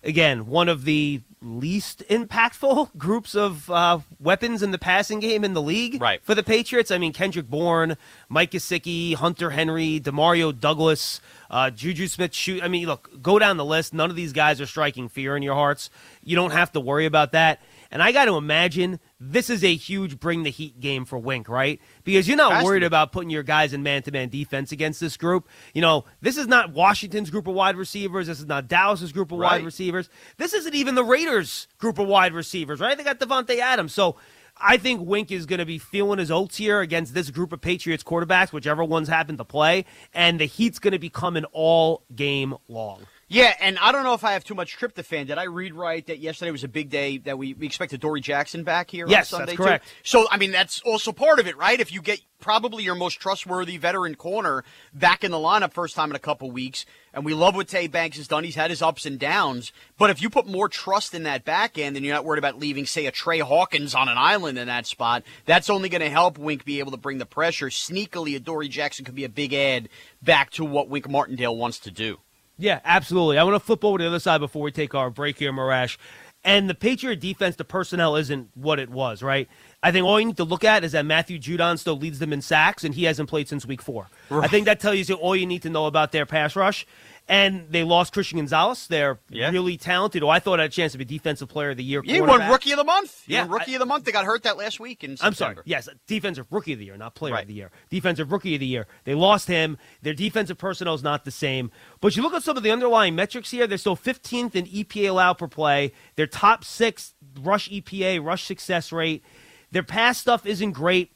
again, 0.04 0.48
one 0.48 0.68
of 0.68 0.84
the 0.84 1.22
least 1.42 2.04
impactful 2.10 2.90
groups 2.98 3.36
of 3.36 3.70
uh, 3.70 4.00
weapons 4.20 4.64
in 4.64 4.72
the 4.72 4.78
passing 4.78 5.20
game 5.20 5.44
in 5.44 5.54
the 5.54 5.62
league 5.62 6.02
Right. 6.02 6.20
for 6.24 6.36
the 6.36 6.44
Patriots. 6.44 6.92
I 6.92 6.98
mean, 6.98 7.14
Kendrick 7.14 7.48
Bourne, 7.48 7.98
Mike 8.30 8.52
Gesicki, 8.52 9.14
Hunter 9.16 9.52
Henry, 9.52 10.00
Demario 10.00 10.58
Douglas, 10.58 11.22
uh, 11.50 11.70
Juju 11.70 12.08
Smith. 12.08 12.34
Shoot, 12.34 12.64
I 12.64 12.68
mean, 12.68 12.88
look, 12.88 13.22
go 13.22 13.40
down 13.40 13.58
the 13.58 13.66
list. 13.66 13.94
None 13.94 14.10
of 14.10 14.16
these 14.16 14.34
guys 14.34 14.60
are 14.60 14.66
striking 14.66 15.10
fear 15.10 15.38
in 15.38 15.44
your 15.44 15.56
hearts. 15.56 15.90
You 16.24 16.36
don't 16.36 16.52
have 16.52 16.72
to 16.74 16.80
worry 16.80 17.06
about 17.06 17.32
that. 17.34 17.62
And 17.90 18.04
I 18.04 18.12
got 18.12 18.26
to 18.26 18.36
imagine 18.36 19.00
this 19.18 19.50
is 19.50 19.64
a 19.64 19.74
huge 19.74 20.20
bring 20.20 20.44
the 20.44 20.50
heat 20.50 20.78
game 20.82 21.06
for 21.06 21.18
Wink, 21.18 21.48
right? 21.48 21.80
Because 22.04 22.28
you're 22.28 22.36
not 22.36 22.62
worried 22.66 22.84
about 22.84 23.14
putting 23.14 23.30
your 23.30 23.44
guys 23.44 23.72
in 23.72 23.82
man 23.82 24.02
to 24.04 24.12
man 24.12 24.28
defense 24.28 24.74
against 24.74 25.00
this 25.00 25.16
group. 25.16 25.48
You 25.74 25.82
know, 25.82 26.04
this 26.20 26.36
is 26.36 26.48
not 26.48 26.74
Washington's 26.74 27.30
group 27.30 27.48
of 27.48 27.56
wide 27.56 27.78
receivers. 27.78 28.28
This 28.28 28.40
is 28.40 28.46
not 28.46 28.68
Dallas's 28.68 29.14
group 29.14 29.32
of 29.32 29.38
wide 29.40 29.64
receivers. 29.64 30.10
This 30.36 30.54
isn't 30.54 30.76
even 30.76 30.96
the 30.96 31.04
Raiders' 31.28 31.68
group 31.78 32.00
of 32.00 32.08
wide 32.08 32.34
receivers, 32.34 32.80
right? 32.80 32.98
They 32.98 33.04
got 33.04 33.20
Davante 33.20 33.60
Adams. 33.60 33.94
So 33.94 34.16
I 34.56 34.78
think 34.78 35.02
Wink 35.06 35.32
is 35.32 35.46
going 35.46 35.60
to 35.60 35.66
be 35.66 35.78
feeling 35.78 36.20
his 36.20 36.32
oats 36.32 36.58
here 36.58 36.80
against 36.82 37.14
this 37.14 37.30
group 37.30 37.54
of 37.54 37.62
Patriots 37.62 38.04
quarterbacks, 38.04 38.52
whichever 38.52 38.84
ones 38.84 39.08
happen 39.08 39.38
to 39.38 39.46
play. 39.46 39.86
And 40.14 40.40
the 40.40 40.46
heat's 40.46 40.80
going 40.80 40.94
to 40.94 41.00
be 41.00 41.10
coming 41.10 41.46
all 41.52 42.04
game 42.16 42.56
long. 42.68 43.06
Yeah, 43.30 43.54
and 43.60 43.78
I 43.80 43.92
don't 43.92 44.04
know 44.04 44.14
if 44.14 44.24
I 44.24 44.32
have 44.32 44.46
too 44.46 44.56
much 44.56 44.78
tryptophan. 44.78 45.28
Did 45.28 45.38
I 45.38 45.44
read 45.44 45.74
right 45.74 46.06
that 46.08 46.20
yesterday 46.20 46.50
was 46.50 46.64
a 46.64 46.70
big 46.70 46.90
day 46.90 47.18
that 47.20 47.38
we, 47.38 47.54
we 47.56 47.66
expected 47.66 48.00
Dory 48.00 48.22
Jackson 48.22 48.64
back 48.64 48.90
here 48.90 49.06
Yes, 49.06 49.34
on 49.34 49.40
that's 49.42 49.52
Sunday? 49.52 49.56
correct. 49.64 49.86
Too? 49.86 49.94
So, 50.04 50.28
I 50.32 50.38
mean, 50.38 50.52
that's 50.52 50.82
also 50.86 51.12
part 51.12 51.40
of 51.40 51.48
it, 51.48 51.58
right? 51.58 51.78
If 51.78 51.92
you 51.92 52.02
get 52.02 52.22
probably 52.40 52.84
your 52.84 52.96
most 52.96 53.20
trustworthy 53.20 53.78
veteran 53.78 54.16
corner 54.16 54.64
back 54.94 55.24
in 55.24 55.32
the 55.32 55.38
lineup 55.38 55.74
first 55.74 55.96
time 55.96 56.10
in 56.10 56.16
a 56.16 56.20
couple 56.20 56.50
weeks, 56.52 56.86
and 57.14 57.26
we 57.26 57.34
love 57.34 57.56
what 57.56 57.68
Tay 57.68 57.88
Banks 57.88 58.18
has 58.18 58.28
done. 58.28 58.44
He's 58.44 58.56
had 58.56 58.70
his 58.70 58.82
ups 58.82 59.06
and 59.06 59.20
downs, 59.20 59.72
but 59.98 60.10
if 60.10 60.22
you 60.22 60.30
put 60.30 60.48
more 60.48 60.70
trust 60.70 61.14
in 61.14 61.24
that 61.24 61.46
back 61.46 61.78
end 61.78 61.96
and 61.96 62.06
you're 62.06 62.16
not 62.16 62.26
worried 62.26 62.40
about 62.40 62.60
leaving, 62.60 62.86
say, 62.86 63.06
a 63.06 63.12
Tre 63.12 63.40
Hawkins 63.40 63.96
on 63.96 64.08
an 64.08 64.18
island 64.18 64.58
in 64.58 64.68
that 64.68 64.86
spot, 64.86 65.24
that's 65.46 65.70
only 65.70 65.90
going 65.90 66.02
to 66.02 66.10
help 66.10 66.38
Wink 66.38 66.66
be 66.66 66.80
able 66.80 66.92
to 66.92 66.98
bring 66.98 67.18
the 67.18 67.26
pressure. 67.26 67.68
Sneakily, 67.68 68.36
a 68.36 68.40
Dory 68.40 68.68
Jackson 68.68 69.06
could 69.06 69.16
be 69.16 69.24
a 69.24 69.30
big 69.30 69.54
add 69.54 69.90
back 70.22 70.52
to 70.52 70.66
what 70.66 70.90
Wink 70.90 71.10
Martindale 71.10 71.56
wants 71.56 71.80
to 71.80 71.92
do. 71.92 72.18
Yeah, 72.60 72.80
absolutely. 72.84 73.38
I 73.38 73.44
want 73.44 73.56
to 73.56 73.60
flip 73.60 73.86
over 73.86 74.00
to 74.00 74.04
the 74.04 74.10
other 74.10 74.20
side 74.20 74.40
before 74.40 74.64
we 74.64 74.72
take 74.72 74.96
our 74.96 75.10
break 75.10 75.38
here, 75.38 75.54
Morash. 75.54 75.98
And 76.44 76.70
the 76.70 76.76
Patriot 76.76 77.20
defense, 77.20 77.56
the 77.56 77.66
personnel 77.66 78.16
isn't 78.16 78.50
what 78.56 78.80
it 78.80 78.90
was, 78.90 79.22
right? 79.22 79.48
I 79.84 79.92
think 79.92 80.06
all 80.06 80.20
you 80.20 80.26
need 80.26 80.38
to 80.38 80.44
look 80.44 80.64
at 80.64 80.84
is 80.84 80.94
that 80.94 81.06
Matthew 81.06 81.38
Judon 81.38 81.78
still 81.78 81.98
leads 81.98 82.18
them 82.20 82.34
in 82.34 82.42
sacks, 82.42 82.84
and 82.84 82.96
he 82.96 83.04
hasn't 83.04 83.30
played 83.30 83.48
since 83.48 83.66
week 83.66 83.82
four. 83.82 84.08
I 84.32 84.48
think 84.48 84.66
that 84.66 84.80
tells 84.80 85.08
you 85.08 85.16
all 85.16 85.36
you 85.36 85.46
need 85.46 85.62
to 85.62 85.70
know 85.70 85.86
about 85.86 86.12
their 86.12 86.26
pass 86.26 86.56
rush. 86.56 86.86
And 87.30 87.68
they 87.70 87.84
lost 87.84 88.14
Christian 88.14 88.38
Gonzalez. 88.38 88.88
They're 88.88 89.20
Yeah. 89.30 89.50
really 89.52 89.76
talented. 89.76 90.24
Oh, 90.24 90.30
I 90.30 90.40
thought 90.40 90.62
I 90.62 90.64
had 90.64 90.72
a 90.72 90.74
chance 90.74 90.94
to 90.94 90.98
be 90.98 91.04
defensive 91.04 91.50
player 91.50 91.72
of 91.72 91.78
the 91.78 91.84
year. 91.84 92.02
He 92.02 92.22
won 92.22 92.50
rookie 92.50 92.72
of 92.72 92.78
the 92.78 92.86
month. 92.86 93.24
Yeah, 93.28 93.42
won 93.42 93.52
rookie 93.60 93.74
I- 93.74 93.76
of 93.76 93.80
the 93.80 93.86
month. 93.86 94.06
They 94.06 94.14
got 94.14 94.24
hurt 94.24 94.44
that 94.44 94.56
last 94.58 94.80
week 94.80 95.04
in 95.04 95.18
September. 95.18 95.28
I'm 95.28 95.34
sorry. 95.36 95.56
Yes, 95.66 95.90
defensive 96.08 96.46
rookie 96.52 96.72
of 96.72 96.80
the 96.80 96.86
year, 96.86 96.96
not 96.96 97.16
player 97.16 97.34
Right. 97.34 97.42
of 97.42 97.50
the 97.50 97.54
year. 97.54 97.70
Defensive 97.90 98.32
rookie 98.32 98.54
of 98.56 98.62
the 98.62 98.66
year. 98.66 98.88
They 99.04 99.14
lost 99.14 99.50
him. 99.50 99.78
Their 100.02 100.14
defensive 100.14 100.58
personnel 100.58 100.94
is 100.94 101.04
not 101.04 101.26
the 101.26 101.32
same. 101.32 101.70
But 102.00 102.16
you 102.16 102.24
look 102.24 102.34
at 102.34 102.44
some 102.44 102.56
of 102.56 102.64
the 102.64 102.72
underlying 102.72 103.14
metrics 103.14 103.52
here. 103.52 103.68
They're 103.68 103.78
still 103.78 103.98
15th 103.98 104.56
in 104.56 104.66
EPA 104.66 105.08
allowed 105.10 105.34
per 105.38 105.50
play. 105.50 105.92
Their 106.16 106.28
top 106.28 106.64
six 106.64 107.14
rush 107.38 107.68
EPA, 107.70 108.20
rush 108.20 108.46
success 108.46 108.94
rate. 108.94 109.22
Their 109.72 109.84
pass 109.84 110.18
stuff 110.18 110.46
isn't 110.46 110.72
great. 110.72 111.12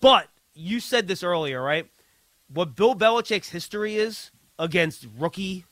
But 0.00 0.28
you 0.54 0.80
said 0.80 1.08
this 1.08 1.22
earlier, 1.22 1.62
right? 1.62 1.86
What 2.52 2.74
Bill 2.76 2.94
Belichick's 2.94 3.50
history 3.50 3.96
is 3.96 4.30
against 4.58 5.06
rookie 5.16 5.64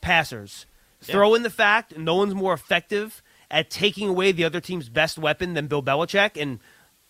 passers. 0.00 0.66
Throw 1.00 1.34
in 1.34 1.42
the 1.42 1.50
fact 1.50 1.96
no 1.96 2.14
one's 2.16 2.34
more 2.34 2.52
effective 2.52 3.22
at 3.50 3.70
taking 3.70 4.08
away 4.08 4.32
the 4.32 4.44
other 4.44 4.60
team's 4.60 4.88
best 4.88 5.18
weapon 5.18 5.54
than 5.54 5.68
Bill 5.68 5.82
Belichick, 5.82 6.40
and 6.40 6.58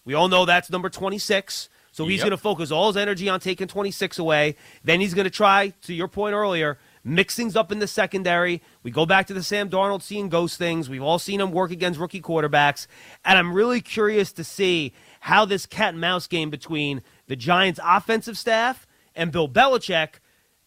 we 0.04 0.12
all 0.12 0.28
know 0.28 0.44
that's 0.44 0.70
number 0.70 0.90
26. 0.90 1.68
So 1.92 2.04
he's 2.04 2.18
Yep. 2.18 2.24
going 2.24 2.30
to 2.32 2.36
focus 2.36 2.70
all 2.70 2.88
his 2.88 2.96
energy 2.98 3.28
on 3.30 3.40
taking 3.40 3.68
26 3.68 4.18
away. 4.18 4.56
Then 4.84 5.00
he's 5.00 5.14
going 5.14 5.24
to 5.24 5.30
try, 5.30 5.72
to 5.82 5.94
your 5.94 6.08
point 6.08 6.34
earlier, 6.34 6.78
mix 7.06 7.36
things 7.36 7.54
up 7.54 7.70
in 7.70 7.78
the 7.78 7.86
secondary. 7.86 8.60
We 8.82 8.90
go 8.90 9.06
back 9.06 9.28
to 9.28 9.34
the 9.34 9.42
Sam 9.42 9.70
Darnold 9.70 10.02
seeing 10.02 10.28
ghost 10.28 10.58
things. 10.58 10.90
We've 10.90 11.02
all 11.02 11.20
seen 11.20 11.40
him 11.40 11.52
work 11.52 11.70
against 11.70 12.00
rookie 12.00 12.20
quarterbacks. 12.20 12.88
And 13.24 13.38
I'm 13.38 13.54
really 13.54 13.80
curious 13.80 14.32
to 14.32 14.44
see 14.44 14.92
how 15.20 15.44
this 15.44 15.66
cat 15.66 15.90
and 15.90 16.00
mouse 16.00 16.26
game 16.26 16.50
between 16.50 17.02
the 17.28 17.36
Giants' 17.36 17.80
offensive 17.82 18.36
staff 18.36 18.86
and 19.14 19.30
Bill 19.30 19.48
Belichick 19.48 20.16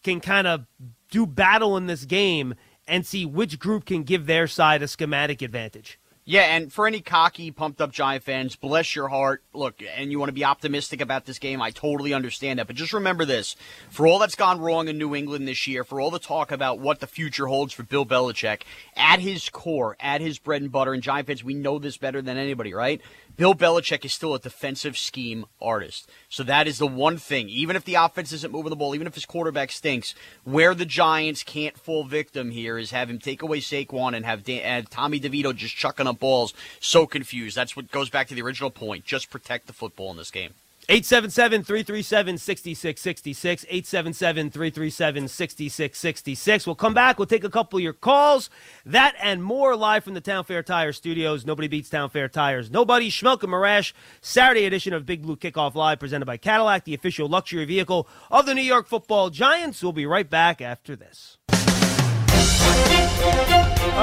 can 0.02 0.20
kind 0.20 0.46
of 0.46 0.66
do 1.10 1.26
battle 1.26 1.76
in 1.76 1.86
this 1.86 2.06
game 2.06 2.54
and 2.88 3.06
see 3.06 3.26
which 3.26 3.58
group 3.58 3.84
can 3.84 4.02
give 4.02 4.26
their 4.26 4.46
side 4.46 4.82
a 4.82 4.88
schematic 4.88 5.42
advantage. 5.42 5.99
Yeah, 6.30 6.42
and 6.42 6.72
for 6.72 6.86
any 6.86 7.00
cocky, 7.00 7.50
pumped 7.50 7.80
up 7.80 7.90
Giant 7.90 8.22
fans, 8.22 8.54
bless 8.54 8.94
your 8.94 9.08
heart. 9.08 9.42
Look, 9.52 9.82
and 9.96 10.12
you 10.12 10.20
want 10.20 10.28
to 10.28 10.32
be 10.32 10.44
optimistic 10.44 11.00
about 11.00 11.24
this 11.24 11.40
game, 11.40 11.60
I 11.60 11.72
totally 11.72 12.14
understand 12.14 12.60
that. 12.60 12.68
But 12.68 12.76
just 12.76 12.92
remember 12.92 13.24
this 13.24 13.56
for 13.88 14.06
all 14.06 14.20
that's 14.20 14.36
gone 14.36 14.60
wrong 14.60 14.86
in 14.86 14.96
New 14.96 15.16
England 15.16 15.48
this 15.48 15.66
year, 15.66 15.82
for 15.82 16.00
all 16.00 16.12
the 16.12 16.20
talk 16.20 16.52
about 16.52 16.78
what 16.78 17.00
the 17.00 17.08
future 17.08 17.46
holds 17.46 17.72
for 17.72 17.82
Bill 17.82 18.06
Belichick, 18.06 18.62
at 18.94 19.18
his 19.18 19.48
core, 19.48 19.96
at 19.98 20.20
his 20.20 20.38
bread 20.38 20.62
and 20.62 20.70
butter, 20.70 20.92
and 20.92 21.02
Giant 21.02 21.26
fans, 21.26 21.42
we 21.42 21.54
know 21.54 21.80
this 21.80 21.96
better 21.96 22.22
than 22.22 22.36
anybody, 22.36 22.74
right? 22.74 23.00
Bill 23.36 23.54
Belichick 23.54 24.04
is 24.04 24.12
still 24.12 24.34
a 24.34 24.38
defensive 24.38 24.98
scheme 24.98 25.46
artist. 25.60 26.08
So 26.28 26.42
that 26.42 26.66
is 26.68 26.78
the 26.78 26.86
one 26.86 27.16
thing. 27.16 27.48
Even 27.48 27.76
if 27.76 27.84
the 27.84 27.94
offense 27.94 28.32
isn't 28.32 28.52
moving 28.52 28.70
the 28.70 28.76
ball, 28.76 28.94
even 28.94 29.06
if 29.06 29.14
his 29.14 29.26
quarterback 29.26 29.70
stinks, 29.70 30.14
where 30.44 30.74
the 30.74 30.84
Giants 30.84 31.42
can't 31.42 31.78
fall 31.78 32.04
victim 32.04 32.50
here 32.50 32.78
is 32.78 32.90
have 32.90 33.08
him 33.08 33.18
take 33.18 33.42
away 33.42 33.60
Saquon 33.60 34.14
and 34.14 34.24
have 34.26 34.44
Dan, 34.44 34.60
and 34.60 34.90
Tommy 34.90 35.20
DeVito 35.20 35.54
just 35.54 35.76
chucking 35.76 36.06
up 36.06 36.18
balls. 36.18 36.54
So 36.80 37.06
confused. 37.06 37.56
That's 37.56 37.76
what 37.76 37.90
goes 37.90 38.10
back 38.10 38.28
to 38.28 38.34
the 38.34 38.42
original 38.42 38.70
point. 38.70 39.04
Just 39.04 39.30
protect 39.30 39.66
the 39.66 39.72
football 39.72 40.10
in 40.10 40.16
this 40.16 40.30
game. 40.30 40.54
877 40.90 41.62
337 41.62 42.36
6666. 42.38 43.64
877 43.68 44.50
337 44.50 45.28
6666. 45.28 46.66
We'll 46.66 46.74
come 46.74 46.94
back. 46.94 47.16
We'll 47.16 47.26
take 47.26 47.44
a 47.44 47.48
couple 47.48 47.76
of 47.76 47.82
your 47.84 47.92
calls. 47.92 48.50
That 48.84 49.14
and 49.22 49.40
more 49.40 49.76
live 49.76 50.02
from 50.02 50.14
the 50.14 50.20
Town 50.20 50.42
Fair 50.42 50.64
Tire 50.64 50.92
studios. 50.92 51.46
Nobody 51.46 51.68
beats 51.68 51.90
Town 51.90 52.10
Fair 52.10 52.28
Tires. 52.28 52.72
Nobody. 52.72 53.08
Schmeelk 53.08 53.44
and 53.44 53.52
Morash. 53.52 53.92
Saturday 54.20 54.64
edition 54.64 54.92
of 54.92 55.06
Big 55.06 55.22
Blue 55.22 55.36
Kickoff 55.36 55.76
Live 55.76 56.00
presented 56.00 56.26
by 56.26 56.36
Cadillac, 56.36 56.82
the 56.82 56.94
official 56.94 57.28
luxury 57.28 57.64
vehicle 57.66 58.08
of 58.28 58.46
the 58.46 58.54
New 58.56 58.60
York 58.60 58.88
football 58.88 59.30
Giants. 59.30 59.84
We'll 59.84 59.92
be 59.92 60.06
right 60.06 60.28
back 60.28 60.60
after 60.60 60.96
this. 60.96 61.38
All 61.50 61.56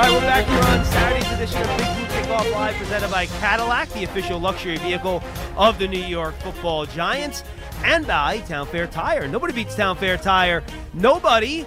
right, 0.03 0.11
we're 0.11 0.21
back 0.21 0.47
here 0.47 0.63
on 0.63 0.85
Saturday's 0.85 1.31
edition 1.33 1.61
of 1.69 1.77
Big 1.77 1.97
Blue 1.97 2.06
Kickoff 2.27 2.51
Live, 2.51 2.75
presented 2.75 3.09
by 3.09 3.25
Cadillac, 3.25 3.87
the 3.93 4.03
official 4.03 4.37
luxury 4.37 4.75
vehicle 4.79 5.23
of 5.55 5.79
the 5.79 5.87
New 5.87 6.03
York 6.03 6.35
Football 6.39 6.85
Giants, 6.85 7.41
and 7.85 8.05
by 8.05 8.39
Town 8.39 8.67
Fair 8.67 8.85
Tire. 8.85 9.29
Nobody 9.29 9.53
beats 9.53 9.75
Town 9.75 9.95
Fair 9.95 10.17
Tire. 10.17 10.61
Nobody. 10.93 11.65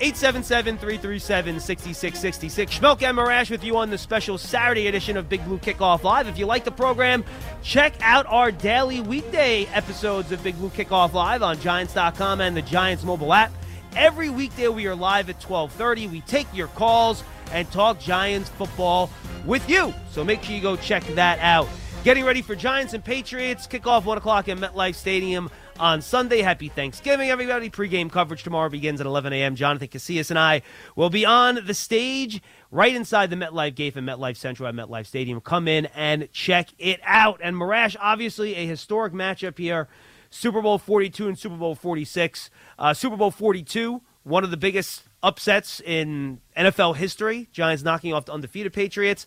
877-337-6666. 0.00 2.68
Schmeelk 2.68 3.02
and 3.02 3.16
Morash 3.16 3.48
with 3.48 3.64
you 3.64 3.78
on 3.78 3.88
the 3.88 3.96
special 3.96 4.36
Saturday 4.36 4.86
edition 4.86 5.16
of 5.16 5.30
Big 5.30 5.42
Blue 5.46 5.56
Kickoff 5.56 6.02
Live. 6.02 6.28
If 6.28 6.36
you 6.36 6.44
like 6.44 6.64
the 6.64 6.70
program, 6.70 7.24
check 7.62 7.94
out 8.02 8.26
our 8.26 8.52
daily 8.52 9.00
weekday 9.00 9.64
episodes 9.72 10.30
of 10.30 10.44
Big 10.44 10.58
Blue 10.58 10.68
Kickoff 10.68 11.14
Live 11.14 11.42
on 11.42 11.58
Giants.com 11.58 12.42
and 12.42 12.54
the 12.54 12.60
Giants 12.60 13.02
mobile 13.02 13.32
app. 13.32 13.50
Every 13.96 14.28
weekday 14.28 14.68
we 14.68 14.86
are 14.86 14.94
live 14.94 15.30
at 15.30 15.40
12:30. 15.40 16.10
We 16.10 16.20
take 16.20 16.48
your 16.52 16.68
calls 16.68 17.24
and 17.50 17.66
talk 17.70 17.98
Giants 17.98 18.50
football 18.50 19.08
with 19.46 19.68
you. 19.68 19.92
So 20.10 20.24
make 20.24 20.42
sure 20.42 20.54
you 20.54 20.62
go 20.62 20.76
check 20.76 21.02
that 21.14 21.38
out. 21.40 21.68
Getting 22.04 22.24
ready 22.24 22.42
for 22.42 22.56
Giants 22.56 22.94
and 22.94 23.04
Patriots. 23.04 23.66
Kickoff 23.66 24.04
1 24.04 24.18
o'clock 24.18 24.48
at 24.48 24.58
MetLife 24.58 24.96
Stadium 24.96 25.48
on 25.78 26.02
Sunday. 26.02 26.42
Happy 26.42 26.68
Thanksgiving, 26.68 27.30
everybody. 27.30 27.70
Pre-game 27.70 28.10
coverage 28.10 28.42
tomorrow 28.42 28.68
begins 28.68 29.00
at 29.00 29.06
11 29.06 29.32
a.m. 29.32 29.54
Jonathan 29.54 29.86
Casillas 29.86 30.30
and 30.30 30.38
I 30.38 30.62
will 30.96 31.10
be 31.10 31.24
on 31.24 31.60
the 31.64 31.74
stage 31.74 32.42
right 32.72 32.92
inside 32.92 33.30
the 33.30 33.36
MetLife 33.36 33.76
gate 33.76 33.96
in 33.96 34.04
MetLife 34.04 34.36
Central 34.36 34.68
at 34.68 34.74
MetLife 34.74 35.06
Stadium. 35.06 35.40
Come 35.40 35.68
in 35.68 35.86
and 35.94 36.28
check 36.32 36.70
it 36.78 36.98
out. 37.04 37.40
And 37.40 37.54
Morash, 37.54 37.94
obviously 38.00 38.56
a 38.56 38.66
historic 38.66 39.12
matchup 39.12 39.56
here. 39.56 39.88
Super 40.28 40.60
Bowl 40.60 40.78
42 40.78 41.28
and 41.28 41.38
Super 41.38 41.56
Bowl 41.56 41.76
46. 41.76 42.50
Uh, 42.78 42.94
Super 42.94 43.16
Bowl 43.16 43.30
42, 43.30 44.02
one 44.24 44.42
of 44.42 44.50
the 44.50 44.56
biggest 44.56 45.04
upsets 45.22 45.80
in 45.80 46.40
NFL 46.56 46.96
history. 46.96 47.48
Giants 47.52 47.82
knocking 47.82 48.12
off 48.12 48.24
the 48.26 48.32
undefeated 48.32 48.72
Patriots. 48.72 49.26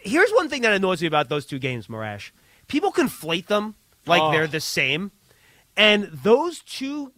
Here's 0.00 0.30
one 0.32 0.48
thing 0.48 0.62
that 0.62 0.72
annoys 0.72 1.00
me 1.00 1.06
about 1.08 1.28
those 1.28 1.46
two 1.46 1.58
games, 1.58 1.86
Morash. 1.88 2.30
People 2.68 2.92
conflate 2.92 3.46
them 3.46 3.74
like 4.06 4.22
Oh. 4.22 4.30
they're 4.32 4.46
the 4.46 4.60
same. 4.60 5.12
And 5.76 6.04
those 6.04 6.60
two 6.60 7.12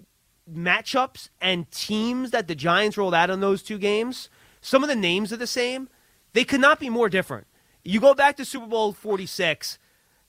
matchups 0.50 1.28
and 1.40 1.70
teams 1.70 2.30
that 2.30 2.48
the 2.48 2.54
Giants 2.54 2.96
rolled 2.96 3.14
out 3.14 3.30
in 3.30 3.40
those 3.40 3.62
two 3.62 3.78
games, 3.78 4.30
some 4.60 4.82
of 4.82 4.88
the 4.88 4.96
names 4.96 5.32
are 5.32 5.36
the 5.36 5.46
same. 5.46 5.88
They 6.32 6.44
could 6.44 6.60
not 6.60 6.80
be 6.80 6.88
more 6.88 7.08
different. 7.08 7.46
You 7.84 8.00
go 8.00 8.14
back 8.14 8.36
to 8.36 8.44
Super 8.44 8.66
Bowl 8.66 8.92
46, 8.92 9.78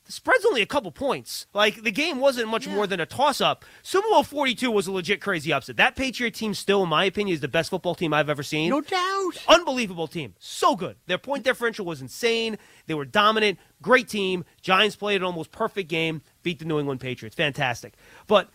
the 0.10 0.14
spread's 0.14 0.44
only 0.44 0.64
a 0.64 0.66
couple 0.66 0.92
points. 0.92 1.46
Like 1.54 1.84
the 1.84 1.92
game 1.92 2.20
wasn't 2.20 2.48
much 2.48 2.68
more 2.68 2.88
than 2.88 3.00
a 3.00 3.06
toss 3.06 3.40
up. 3.40 3.64
Super 3.84 4.08
Bowl 4.10 4.24
42 4.24 4.72
was 4.72 4.88
a 4.88 4.92
legit 4.92 5.22
crazy 5.22 5.54
upset. 5.54 5.78
That 5.78 5.96
Patriot 5.96 6.34
team 6.34 6.56
still 6.56 6.82
in 6.82 6.90
my 6.90 7.06
opinion 7.06 7.36
is 7.36 7.42
the 7.42 7.48
best 7.48 7.70
football 7.70 7.94
team 7.94 8.12
I've 8.12 8.28
ever 8.28 8.42
seen. 8.42 8.72
No 8.72 8.82
doubt. 8.82 9.34
Unbelievable 9.48 10.08
team. 10.08 10.34
So 10.40 10.76
good. 10.76 10.96
Their 11.06 11.20
point 11.20 11.44
differential 11.44 11.86
was 11.86 12.02
insane. 12.02 12.58
They 12.88 12.96
were 12.96 13.06
dominant. 13.06 13.60
Great 13.84 14.10
team. 14.10 14.46
Giants 14.64 14.96
played 14.96 15.18
an 15.18 15.26
almost 15.26 15.52
perfect 15.52 15.90
game. 15.90 16.24
Beat 16.42 16.58
the 16.58 16.66
New 16.66 16.80
England 16.80 17.02
Patriots. 17.02 17.36
Fantastic. 17.36 17.94
But 18.26 18.50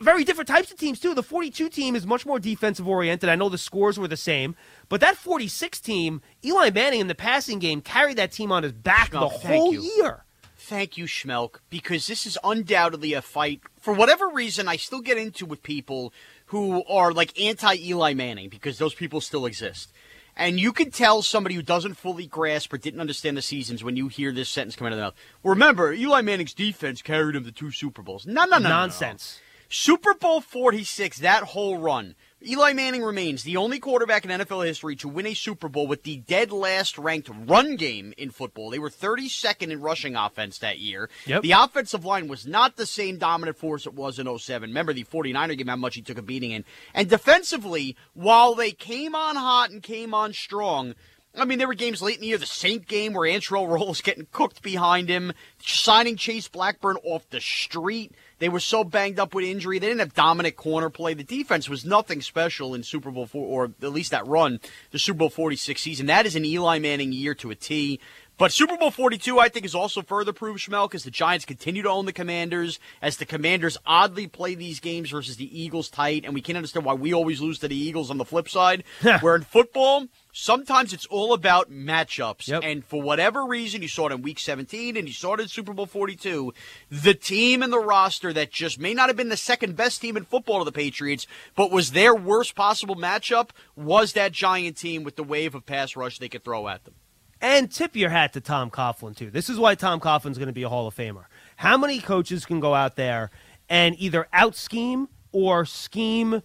very 0.00 0.24
different 0.24 0.48
types 0.48 0.72
of 0.72 0.78
teams 0.78 0.98
too. 0.98 1.12
The 1.14 1.22
42 1.22 1.68
team 1.68 1.94
is 1.94 2.06
much 2.06 2.24
more 2.24 2.38
defensive 2.40 2.88
oriented. 2.88 3.28
I 3.28 3.36
know 3.36 3.50
the 3.50 3.58
scores 3.58 3.98
were 3.98 4.08
the 4.08 4.16
same, 4.16 4.56
but 4.88 5.02
that 5.02 5.18
46 5.18 5.78
team, 5.80 6.22
Eli 6.42 6.70
Manning 6.70 7.00
in 7.00 7.06
the 7.08 7.14
passing 7.14 7.58
game 7.58 7.82
carried 7.82 8.16
that 8.16 8.32
team 8.32 8.50
on 8.50 8.62
his 8.62 8.72
back 8.72 9.10
Oh, 9.14 9.20
the 9.20 9.28
whole 9.28 9.74
you. 9.74 9.82
year. 9.98 10.24
Thank 10.70 10.96
you, 10.96 11.06
Schmelk, 11.06 11.56
because 11.68 12.06
this 12.06 12.26
is 12.26 12.38
undoubtedly 12.44 13.12
a 13.12 13.22
fight. 13.22 13.60
For 13.80 13.92
whatever 13.92 14.28
reason, 14.28 14.68
I 14.68 14.76
still 14.76 15.00
get 15.00 15.18
into 15.18 15.44
with 15.44 15.64
people 15.64 16.12
who 16.46 16.84
are 16.84 17.12
like 17.12 17.40
anti 17.40 17.74
Eli 17.74 18.14
Manning 18.14 18.48
because 18.48 18.78
those 18.78 18.94
people 18.94 19.20
still 19.20 19.46
exist. 19.46 19.92
And 20.36 20.60
you 20.60 20.72
can 20.72 20.92
tell 20.92 21.22
somebody 21.22 21.56
who 21.56 21.62
doesn't 21.62 21.94
fully 21.94 22.28
grasp 22.28 22.72
or 22.72 22.78
didn't 22.78 23.00
understand 23.00 23.36
the 23.36 23.42
seasons 23.42 23.82
when 23.82 23.96
you 23.96 24.06
hear 24.06 24.30
this 24.30 24.48
sentence 24.48 24.76
come 24.76 24.86
out 24.86 24.92
of 24.92 24.98
their 24.98 25.06
mouth. 25.06 25.16
Remember, 25.42 25.92
Eli 25.92 26.20
Manning's 26.20 26.54
defense 26.54 27.02
carried 27.02 27.34
him 27.34 27.42
to 27.42 27.50
two 27.50 27.72
Super 27.72 28.02
Bowls. 28.02 28.24
No, 28.24 28.44
no, 28.44 28.50
no, 28.50 28.58
no, 28.58 28.62
no. 28.62 28.68
Nonsense. 28.68 29.40
Super 29.68 30.14
Bowl 30.14 30.40
46, 30.40 31.18
that 31.18 31.42
whole 31.42 31.78
run. 31.78 32.14
Eli 32.42 32.72
Manning 32.72 33.02
remains 33.02 33.42
the 33.42 33.58
only 33.58 33.78
quarterback 33.78 34.24
in 34.24 34.30
NFL 34.30 34.64
history 34.64 34.96
to 34.96 35.08
win 35.08 35.26
a 35.26 35.34
Super 35.34 35.68
Bowl 35.68 35.86
with 35.86 36.04
the 36.04 36.16
dead 36.16 36.50
last 36.50 36.96
ranked 36.96 37.28
run 37.28 37.76
game 37.76 38.14
in 38.16 38.30
football. 38.30 38.70
They 38.70 38.78
were 38.78 38.88
32nd 38.88 39.70
in 39.70 39.82
rushing 39.82 40.16
offense 40.16 40.56
that 40.58 40.78
year. 40.78 41.10
Yep. 41.26 41.42
The 41.42 41.52
offensive 41.52 42.06
line 42.06 42.28
was 42.28 42.46
not 42.46 42.76
the 42.76 42.86
same 42.86 43.18
dominant 43.18 43.58
force 43.58 43.84
it 43.86 43.92
was 43.92 44.18
in 44.18 44.38
07. 44.38 44.70
Remember 44.70 44.94
the 44.94 45.04
49er 45.04 45.58
game, 45.58 45.66
how 45.66 45.76
much 45.76 45.96
he 45.96 46.00
took 46.00 46.16
a 46.16 46.22
beating 46.22 46.52
in. 46.52 46.64
And 46.94 47.10
defensively, 47.10 47.94
while 48.14 48.54
they 48.54 48.72
came 48.72 49.14
on 49.14 49.36
hot 49.36 49.68
and 49.70 49.82
came 49.82 50.14
on 50.14 50.32
strong, 50.32 50.94
I 51.36 51.44
mean, 51.44 51.58
there 51.58 51.68
were 51.68 51.74
games 51.74 52.02
late 52.02 52.16
in 52.16 52.22
the 52.22 52.26
year, 52.26 52.38
the 52.38 52.46
Saint 52.46 52.88
game 52.88 53.12
where 53.12 53.30
Antrell 53.30 53.68
Rolls 53.72 54.00
getting 54.00 54.26
cooked 54.32 54.62
behind 54.62 55.08
him, 55.08 55.32
signing 55.62 56.16
Chase 56.16 56.48
Blackburn 56.48 56.96
off 57.04 57.28
the 57.30 57.40
street. 57.40 58.12
They 58.40 58.48
were 58.48 58.60
so 58.60 58.84
banged 58.84 59.20
up 59.20 59.34
with 59.34 59.44
injury. 59.44 59.78
They 59.78 59.86
didn't 59.86 60.00
have 60.00 60.14
dominant 60.14 60.56
corner 60.56 60.90
play. 60.90 61.14
The 61.14 61.22
defense 61.22 61.68
was 61.68 61.84
nothing 61.84 62.20
special 62.20 62.74
in 62.74 62.82
Super 62.82 63.10
Bowl 63.10 63.26
4, 63.26 63.46
or 63.46 63.72
at 63.82 63.92
least 63.92 64.10
that 64.10 64.26
run, 64.26 64.60
the 64.90 64.98
Super 64.98 65.18
Bowl 65.18 65.30
46 65.30 65.80
season. 65.80 66.06
That 66.06 66.26
is 66.26 66.36
an 66.36 66.44
Eli 66.44 66.78
Manning 66.78 67.12
year 67.12 67.34
to 67.36 67.50
a 67.50 67.54
T. 67.54 68.00
But 68.40 68.52
Super 68.52 68.78
Bowl 68.78 68.90
42, 68.90 69.38
I 69.38 69.50
think, 69.50 69.66
is 69.66 69.74
also 69.74 70.00
further 70.00 70.32
proof, 70.32 70.56
Schmel, 70.56 70.88
because 70.88 71.04
the 71.04 71.10
Giants 71.10 71.44
continue 71.44 71.82
to 71.82 71.90
own 71.90 72.06
the 72.06 72.12
Commanders, 72.12 72.80
as 73.02 73.18
the 73.18 73.26
Commanders 73.26 73.76
oddly 73.84 74.26
play 74.26 74.54
these 74.54 74.80
games 74.80 75.10
versus 75.10 75.36
the 75.36 75.60
Eagles 75.60 75.90
tight, 75.90 76.24
and 76.24 76.32
we 76.32 76.40
can't 76.40 76.56
understand 76.56 76.86
why 76.86 76.94
we 76.94 77.12
always 77.12 77.42
lose 77.42 77.58
to 77.58 77.68
the 77.68 77.76
Eagles 77.76 78.10
on 78.10 78.16
the 78.16 78.24
flip 78.24 78.48
side. 78.48 78.82
where 79.20 79.36
in 79.36 79.42
football, 79.42 80.06
sometimes 80.32 80.92
it's 80.92 81.06
all 81.06 81.32
about 81.32 81.70
matchups. 81.70 82.48
Yep. 82.48 82.62
And 82.64 82.84
for 82.84 83.02
whatever 83.02 83.44
reason, 83.44 83.82
you 83.82 83.88
saw 83.88 84.08
it 84.08 84.12
in 84.12 84.22
week 84.22 84.38
17 84.38 84.96
and 84.96 85.06
you 85.06 85.14
saw 85.14 85.34
it 85.34 85.40
in 85.40 85.48
Super 85.48 85.72
Bowl 85.72 85.86
42, 85.86 86.52
the 86.90 87.14
team 87.14 87.62
and 87.62 87.72
the 87.72 87.78
roster 87.78 88.32
that 88.32 88.50
just 88.50 88.78
may 88.78 88.94
not 88.94 89.08
have 89.08 89.16
been 89.16 89.28
the 89.28 89.36
second 89.36 89.76
best 89.76 90.00
team 90.00 90.16
in 90.16 90.24
football 90.24 90.58
to 90.60 90.64
the 90.64 90.72
Patriots, 90.72 91.26
but 91.54 91.70
was 91.70 91.92
their 91.92 92.14
worst 92.14 92.54
possible 92.54 92.96
matchup, 92.96 93.50
was 93.76 94.12
that 94.12 94.32
Giant 94.32 94.76
team 94.76 95.04
with 95.04 95.16
the 95.16 95.24
wave 95.24 95.54
of 95.54 95.66
pass 95.66 95.96
rush 95.96 96.18
they 96.18 96.28
could 96.28 96.44
throw 96.44 96.68
at 96.68 96.84
them. 96.84 96.94
And 97.42 97.72
tip 97.72 97.96
your 97.96 98.10
hat 98.10 98.34
to 98.34 98.40
Tom 98.40 98.70
Coughlin, 98.70 99.16
too. 99.16 99.30
This 99.30 99.48
is 99.48 99.58
why 99.58 99.74
Tom 99.74 99.98
Coughlin's 99.98 100.36
going 100.36 100.48
to 100.48 100.52
be 100.52 100.62
a 100.62 100.68
Hall 100.68 100.86
of 100.86 100.94
Famer. 100.94 101.24
How 101.56 101.78
many 101.78 101.98
coaches 101.98 102.44
can 102.44 102.60
go 102.60 102.74
out 102.74 102.96
there 102.96 103.30
and 103.68 103.96
either 103.98 104.28
out 104.32 104.56
scheme 104.56 105.08
or 105.32 105.64
scheme 105.64 106.42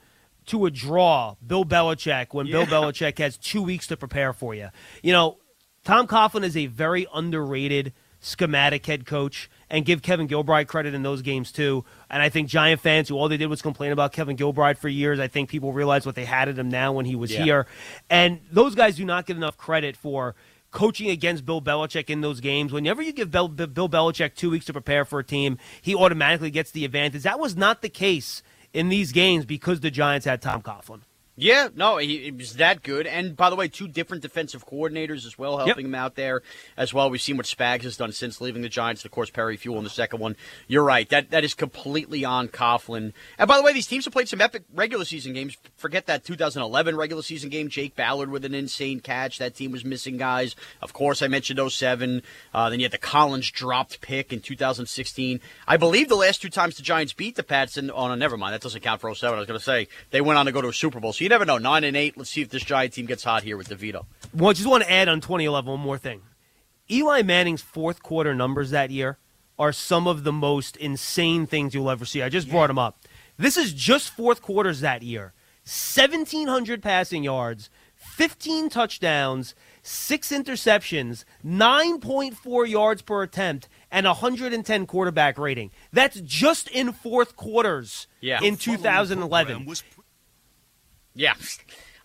to 0.47 0.65
a 0.65 0.71
draw 0.71 1.35
Bill 1.45 1.65
Belichick 1.65 2.27
when 2.33 2.47
Bill 2.47 2.65
Belichick 2.67 3.17
has 3.19 3.37
two 3.37 3.61
weeks 3.63 3.87
to 3.87 3.97
prepare 3.97 4.33
for 4.33 4.53
you? 4.55 4.69
You 5.03 5.13
know, 5.13 5.37
Tom 5.83 6.07
Coughlin 6.07 6.43
is 6.43 6.57
a 6.57 6.65
very 6.67 7.07
underrated 7.13 7.93
schematic 8.19 8.83
head 8.85 9.05
coach 9.05 9.49
and 9.69 9.85
give 9.85 10.01
Kevin 10.01 10.27
Gilbride 10.27 10.67
credit 10.67 10.95
in 10.95 11.03
those 11.03 11.21
games 11.21 11.51
too. 11.51 11.85
And 12.09 12.23
I 12.23 12.29
think 12.29 12.49
Giant 12.49 12.81
fans 12.81 13.07
who 13.07 13.15
all 13.15 13.29
they 13.29 13.37
did 13.37 13.47
was 13.47 13.61
complain 13.61 13.91
about 13.91 14.13
Kevin 14.13 14.35
Gilbride 14.35 14.77
for 14.77 14.89
years, 14.89 15.19
I 15.19 15.27
think 15.27 15.47
people 15.49 15.73
realize 15.73 16.05
what 16.07 16.15
they 16.15 16.25
had 16.25 16.49
at 16.49 16.57
him 16.57 16.69
now 16.69 16.91
when 16.91 17.05
he 17.05 17.15
was 17.15 17.31
Yeah. 17.31 17.43
here. 17.43 17.67
And 18.09 18.41
those 18.51 18.73
guys 18.73 18.95
do 18.95 19.05
not 19.05 19.27
get 19.27 19.37
enough 19.37 19.57
credit 19.57 19.95
for 19.95 20.35
coaching 20.71 21.09
against 21.09 21.45
Bill 21.45 21.61
Belichick 21.61 22.09
in 22.09 22.21
those 22.21 22.39
games. 22.39 22.73
Whenever 22.73 23.01
you 23.01 23.13
give 23.13 23.29
Bill, 23.29 23.47
Bill 23.47 23.87
Belichick 23.87 24.33
two 24.35 24.49
weeks 24.49 24.65
to 24.65 24.73
prepare 24.73 25.05
for 25.05 25.19
a 25.19 25.23
team, 25.23 25.57
he 25.81 25.93
automatically 25.95 26.49
gets 26.49 26.71
the 26.71 26.83
advantage. 26.83 27.23
That 27.23 27.39
was 27.39 27.55
not 27.55 27.81
the 27.83 27.89
case 27.89 28.41
in 28.75 28.89
these 28.89 29.11
games 29.13 29.45
because 29.45 29.79
the 29.79 29.89
Giants 29.89 30.25
had 30.25 30.41
Tom 30.41 30.61
Coughlin. 30.61 31.01
Yeah, 31.37 31.67
no, 31.75 31.97
he, 31.97 32.19
he 32.19 32.31
was 32.31 32.53
that 32.53 32.81
good. 32.81 33.05
And 33.05 33.35
by 33.35 33.49
the 33.49 33.57
way, 33.57 33.67
two 33.67 33.89
different 33.89 34.23
defensive 34.23 34.65
coordinators 34.65 35.25
as 35.25 35.37
well 35.37 35.57
helping 35.57 35.85
Yep. 35.85 35.85
him 35.85 35.95
out 35.95 36.15
there 36.15 36.41
as 36.77 36.93
well. 36.93 37.09
We've 37.09 37.21
seen 37.21 37.35
what 37.35 37.45
Spags 37.45 37.81
has 37.83 37.97
done 37.97 38.13
since 38.13 38.39
leaving 38.39 38.61
the 38.61 38.69
Giants. 38.69 39.03
Of 39.03 39.11
course, 39.11 39.29
Perry 39.29 39.57
Fewell 39.57 39.77
in 39.79 39.83
the 39.83 39.89
second 39.89 40.21
one. 40.21 40.37
You're 40.67 40.83
right. 40.83 41.09
That 41.09 41.31
that 41.31 41.43
is 41.43 41.53
completely 41.53 42.23
on 42.23 42.47
Coughlin. 42.47 43.11
And 43.37 43.47
by 43.49 43.57
the 43.57 43.63
way, 43.63 43.73
these 43.73 43.85
teams 43.87 44.05
have 44.05 44.13
played 44.13 44.29
some 44.29 44.39
epic 44.39 44.63
regular 44.73 45.03
season 45.03 45.33
games. 45.33 45.57
Forget 45.75 46.05
that 46.05 46.23
2011 46.23 46.95
regular 46.95 47.21
season 47.21 47.49
game. 47.49 47.67
Jake 47.67 47.95
Ballard 47.97 48.29
with 48.31 48.45
an 48.45 48.53
insane 48.53 49.01
catch. 49.01 49.37
That 49.37 49.55
team 49.55 49.71
was 49.73 49.83
missing 49.83 50.15
guys. 50.15 50.55
Of 50.81 50.93
course, 50.93 51.21
I 51.21 51.27
mentioned 51.27 51.59
07. 51.69 52.21
Uh, 52.53 52.69
then 52.69 52.79
you 52.79 52.85
had 52.85 52.93
the 52.93 52.97
Collins 52.97 53.51
dropped 53.51 53.99
pick 53.99 54.31
in 54.31 54.39
2016. 54.39 55.41
I 55.67 55.75
believe 55.75 56.07
the 56.07 56.15
last 56.15 56.41
two 56.41 56.49
times 56.49 56.77
the 56.77 56.83
Giants 56.83 57.11
beat 57.11 57.35
the 57.35 57.43
Pats, 57.43 57.75
and 57.75 57.91
oh 57.91 58.07
no, 58.07 58.15
never 58.15 58.37
mind. 58.37 58.53
That 58.53 58.61
doesn't 58.61 58.81
count 58.81 59.01
for 59.01 59.13
07. 59.13 59.35
I 59.35 59.39
was 59.39 59.47
going 59.47 59.59
to 59.59 59.63
say 59.63 59.89
they 60.11 60.21
went 60.21 60.37
on 60.39 60.45
to 60.45 60.53
go 60.53 60.61
to 60.61 60.69
a 60.69 60.73
Super 60.73 61.01
Bowl. 61.01 61.11
So 61.11 61.24
you 61.25 61.29
never 61.29 61.43
know. 61.43 61.57
Nine 61.57 61.83
and 61.83 61.97
eight. 61.97 62.15
Let's 62.17 62.29
see 62.29 62.41
if 62.41 62.49
this 62.49 62.63
Giant 62.63 62.93
team 62.93 63.07
gets 63.07 63.23
hot 63.23 63.41
here 63.41 63.57
with 63.57 63.67
DeVito. 63.69 64.05
Well, 64.31 64.51
I 64.51 64.53
just 64.53 64.67
want 64.69 64.83
to 64.83 64.91
add 64.91 65.09
on 65.09 65.21
2011 65.21 65.69
one 65.71 65.79
more 65.79 65.97
thing. 65.97 66.21
Eli 66.89 67.23
Manning's 67.23 67.63
fourth 67.63 68.03
quarter 68.03 68.35
numbers 68.35 68.69
that 68.69 68.91
year 68.91 69.17
are 69.57 69.71
some 69.73 70.05
of 70.07 70.23
the 70.23 70.31
most 70.31 70.77
insane 70.77 71.47
things 71.47 71.73
you'll 71.73 71.89
ever 71.89 72.05
see. 72.05 72.21
I 72.21 72.29
just 72.29 72.47
brought 72.47 72.67
them 72.67 72.77
up. 72.77 72.99
This 73.37 73.57
is 73.57 73.73
just 73.73 74.11
fourth 74.11 74.43
quarters 74.43 74.81
that 74.81 75.01
year 75.01 75.33
1,700 75.63 76.83
passing 76.83 77.23
yards, 77.23 77.71
15 77.95 78.69
touchdowns, 78.69 79.55
six 79.81 80.29
interceptions, 80.29 81.23
9.4 81.43 82.69
yards 82.69 83.01
per 83.01 83.23
attempt, 83.23 83.67
and 83.89 84.05
110 84.05 84.85
quarterback 84.85 85.39
rating. 85.39 85.71
That's 85.91 86.21
just 86.21 86.67
in 86.69 86.91
fourth 86.91 87.35
quarters 87.35 88.05
Yeah. 88.21 88.43
in 88.43 88.57
2011. 88.57 89.65
Yeah. 91.15 91.33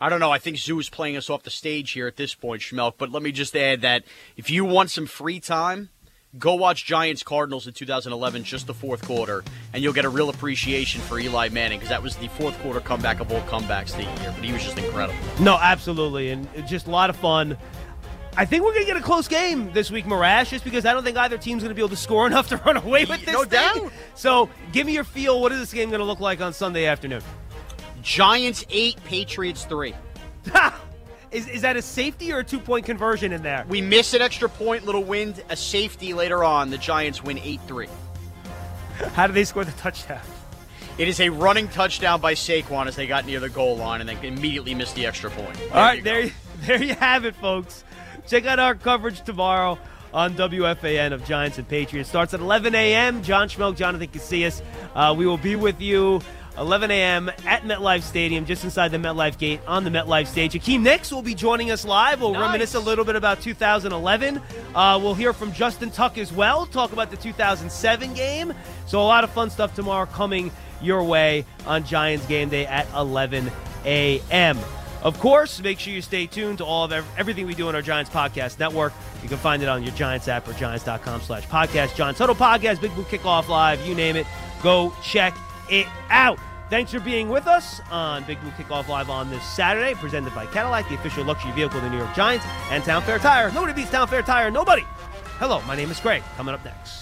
I 0.00 0.08
don't 0.08 0.20
know. 0.20 0.30
I 0.30 0.38
think 0.38 0.56
Zoo 0.56 0.78
is 0.78 0.88
playing 0.88 1.16
us 1.16 1.28
off 1.28 1.42
the 1.42 1.50
stage 1.50 1.90
here 1.90 2.06
at 2.06 2.16
this 2.16 2.34
point, 2.34 2.62
Schmeelk. 2.62 2.94
But 2.96 3.10
let 3.10 3.22
me 3.22 3.32
just 3.32 3.54
add 3.54 3.82
that 3.82 4.04
if 4.36 4.48
you 4.48 4.64
want 4.64 4.90
some 4.90 5.04
free 5.06 5.40
time, 5.40 5.90
go 6.38 6.54
watch 6.54 6.86
Giants 6.86 7.22
Cardinals 7.22 7.66
in 7.66 7.74
2011, 7.74 8.44
just 8.44 8.66
the 8.66 8.72
fourth 8.72 9.02
quarter, 9.06 9.44
and 9.74 9.82
you'll 9.82 9.92
get 9.92 10.06
a 10.06 10.08
real 10.08 10.30
appreciation 10.30 11.02
for 11.02 11.18
Eli 11.18 11.50
Manning 11.50 11.78
because 11.80 11.90
that 11.90 12.02
was 12.02 12.16
the 12.16 12.28
fourth 12.28 12.58
quarter 12.60 12.80
comeback 12.80 13.20
of 13.20 13.30
all 13.30 13.40
comebacks 13.42 13.94
the 13.94 14.04
year. 14.04 14.32
But 14.34 14.42
he 14.44 14.52
was 14.52 14.62
just 14.64 14.78
incredible. 14.78 15.18
No, 15.38 15.58
absolutely, 15.60 16.30
and 16.30 16.48
just 16.66 16.86
a 16.86 16.90
lot 16.90 17.10
of 17.10 17.16
fun. 17.16 17.58
I 18.36 18.44
think 18.46 18.62
we're 18.62 18.72
going 18.72 18.86
to 18.86 18.92
get 18.92 18.96
a 18.96 19.04
close 19.04 19.26
game 19.28 19.70
this 19.72 19.90
week, 19.90 20.06
Morash, 20.06 20.48
just 20.50 20.64
because 20.64 20.86
I 20.86 20.94
don't 20.94 21.02
think 21.04 21.18
either 21.18 21.36
team's 21.36 21.62
going 21.62 21.70
to 21.70 21.74
be 21.74 21.80
able 21.82 21.88
to 21.90 21.96
score 21.96 22.26
enough 22.28 22.48
to 22.50 22.56
run 22.58 22.76
away 22.78 23.04
with 23.04 23.22
this 23.26 23.34
No 23.34 23.40
thing. 23.42 23.50
doubt. 23.82 23.92
So, 24.14 24.48
give 24.72 24.86
me 24.86 24.94
your 24.94 25.04
feel. 25.04 25.40
What 25.42 25.50
is 25.52 25.58
this 25.58 25.74
game 25.74 25.90
going 25.90 25.98
to 25.98 26.06
look 26.06 26.20
like 26.20 26.40
on 26.40 26.54
Sunday 26.54 26.86
afternoon? 26.86 27.22
Giants 28.02 28.64
eight, 28.70 29.02
Patriots 29.04 29.64
three. 29.64 29.94
is, 31.30 31.48
is 31.48 31.62
that 31.62 31.76
a 31.76 31.82
safety 31.82 32.32
or 32.32 32.38
a 32.38 32.44
two 32.44 32.58
point 32.58 32.86
conversion 32.86 33.32
in 33.32 33.42
there? 33.42 33.64
We 33.68 33.80
miss 33.80 34.14
an 34.14 34.22
extra 34.22 34.48
point, 34.48 34.84
little 34.86 35.04
wind, 35.04 35.42
a 35.48 35.56
safety 35.56 36.14
later 36.14 36.44
on. 36.44 36.70
The 36.70 36.78
Giants 36.78 37.22
win 37.22 37.38
eight 37.38 37.60
three. 37.66 37.88
How 39.14 39.26
do 39.26 39.32
they 39.32 39.44
score 39.44 39.64
the 39.64 39.72
touchdown? 39.72 40.20
It 40.98 41.08
is 41.08 41.20
a 41.20 41.30
running 41.30 41.68
touchdown 41.68 42.20
by 42.20 42.34
Saquon 42.34 42.86
as 42.86 42.96
they 42.96 43.06
got 43.06 43.24
near 43.24 43.40
the 43.40 43.48
goal 43.48 43.76
line 43.76 44.00
and 44.00 44.08
they 44.08 44.26
immediately 44.26 44.74
missed 44.74 44.94
the 44.94 45.06
extra 45.06 45.30
point. 45.30 45.58
All 45.72 45.80
right, 45.80 45.98
you 45.98 46.04
there, 46.04 46.30
there 46.66 46.82
you 46.82 46.94
have 46.94 47.24
it, 47.24 47.34
folks. 47.36 47.84
Check 48.26 48.44
out 48.44 48.58
our 48.58 48.74
coverage 48.74 49.22
tomorrow 49.22 49.78
on 50.12 50.34
WFAN 50.34 51.12
of 51.12 51.24
Giants 51.24 51.58
and 51.58 51.66
Patriots. 51.66 52.08
Starts 52.08 52.34
at 52.34 52.40
11 52.40 52.74
a.m. 52.74 53.22
John 53.22 53.48
Schmeelk, 53.48 53.76
Jonathan 53.76 54.08
Casillas. 54.08 54.60
Uh, 54.94 55.14
we 55.16 55.26
will 55.26 55.38
be 55.38 55.56
with 55.56 55.80
you 55.80 56.20
11 56.60 56.90
a.m. 56.90 57.30
at 57.46 57.62
MetLife 57.64 58.02
Stadium, 58.02 58.44
just 58.44 58.62
inside 58.64 58.88
the 58.88 58.98
MetLife 58.98 59.38
gate 59.38 59.60
on 59.66 59.82
the 59.82 59.90
MetLife 59.90 60.26
stage. 60.26 60.52
Hakeem 60.52 60.82
Nicks 60.82 61.10
will 61.10 61.22
be 61.22 61.34
joining 61.34 61.70
us 61.70 61.84
live. 61.86 62.20
We'll 62.20 62.34
Nice. 62.34 62.42
reminisce 62.42 62.74
a 62.74 62.80
little 62.80 63.04
bit 63.04 63.16
about 63.16 63.40
2011. 63.40 64.42
Uh, 64.74 65.00
we'll 65.02 65.14
hear 65.14 65.32
from 65.32 65.52
Justin 65.52 65.90
Tuck 65.90 66.18
as 66.18 66.32
well, 66.32 66.66
talk 66.66 66.92
about 66.92 67.10
the 67.10 67.16
2007 67.16 68.12
game. 68.14 68.52
So 68.86 69.00
a 69.00 69.02
lot 69.02 69.24
of 69.24 69.30
fun 69.30 69.48
stuff 69.50 69.74
tomorrow 69.74 70.04
coming 70.06 70.52
your 70.82 71.02
way 71.02 71.44
on 71.66 71.84
Giants 71.84 72.26
game 72.26 72.50
day 72.50 72.66
at 72.66 72.86
11 72.94 73.50
a.m. 73.86 74.58
Of 75.02 75.18
course, 75.18 75.62
make 75.62 75.78
sure 75.78 75.94
you 75.94 76.02
stay 76.02 76.26
tuned 76.26 76.58
to 76.58 76.64
all 76.66 76.84
of 76.84 76.92
everything 77.16 77.46
we 77.46 77.54
do 77.54 77.68
on 77.68 77.74
our 77.74 77.80
Giants 77.80 78.10
podcast 78.10 78.58
network. 78.58 78.92
You 79.22 79.30
can 79.30 79.38
find 79.38 79.62
it 79.62 79.68
on 79.70 79.82
your 79.82 79.94
Giants 79.94 80.28
app 80.28 80.46
or 80.46 80.52
giants.com 80.52 81.22
slash 81.22 81.46
podcast. 81.46 81.94
Giants 81.96 82.18
Huddle 82.18 82.34
Podcast, 82.34 82.82
Big 82.82 82.94
Blue 82.94 83.04
Kickoff 83.04 83.48
Live, 83.48 83.80
you 83.86 83.94
name 83.94 84.16
it. 84.16 84.26
Go 84.62 84.94
check 85.02 85.34
it 85.70 85.86
out. 86.10 86.38
Thanks 86.70 86.92
for 86.92 87.00
being 87.00 87.28
with 87.28 87.48
us 87.48 87.80
on 87.90 88.22
Big 88.22 88.40
Blue 88.40 88.52
Kickoff 88.52 88.86
Live 88.86 89.10
on 89.10 89.28
this 89.28 89.42
Saturday, 89.42 89.92
presented 89.94 90.32
by 90.36 90.46
Cadillac, 90.46 90.88
the 90.88 90.94
official 90.94 91.24
luxury 91.24 91.50
vehicle 91.50 91.78
of 91.78 91.82
the 91.82 91.90
New 91.90 91.98
York 91.98 92.14
Giants, 92.14 92.46
and 92.70 92.84
Town 92.84 93.02
Fair 93.02 93.18
Tire. 93.18 93.50
Nobody 93.50 93.72
beats 93.72 93.90
Town 93.90 94.06
Fair 94.06 94.22
Tire. 94.22 94.52
Nobody. 94.52 94.82
Hello, 95.40 95.60
my 95.62 95.74
name 95.74 95.90
is 95.90 95.98
Greg. 95.98 96.22
Coming 96.36 96.54
up 96.54 96.64
next. 96.64 96.99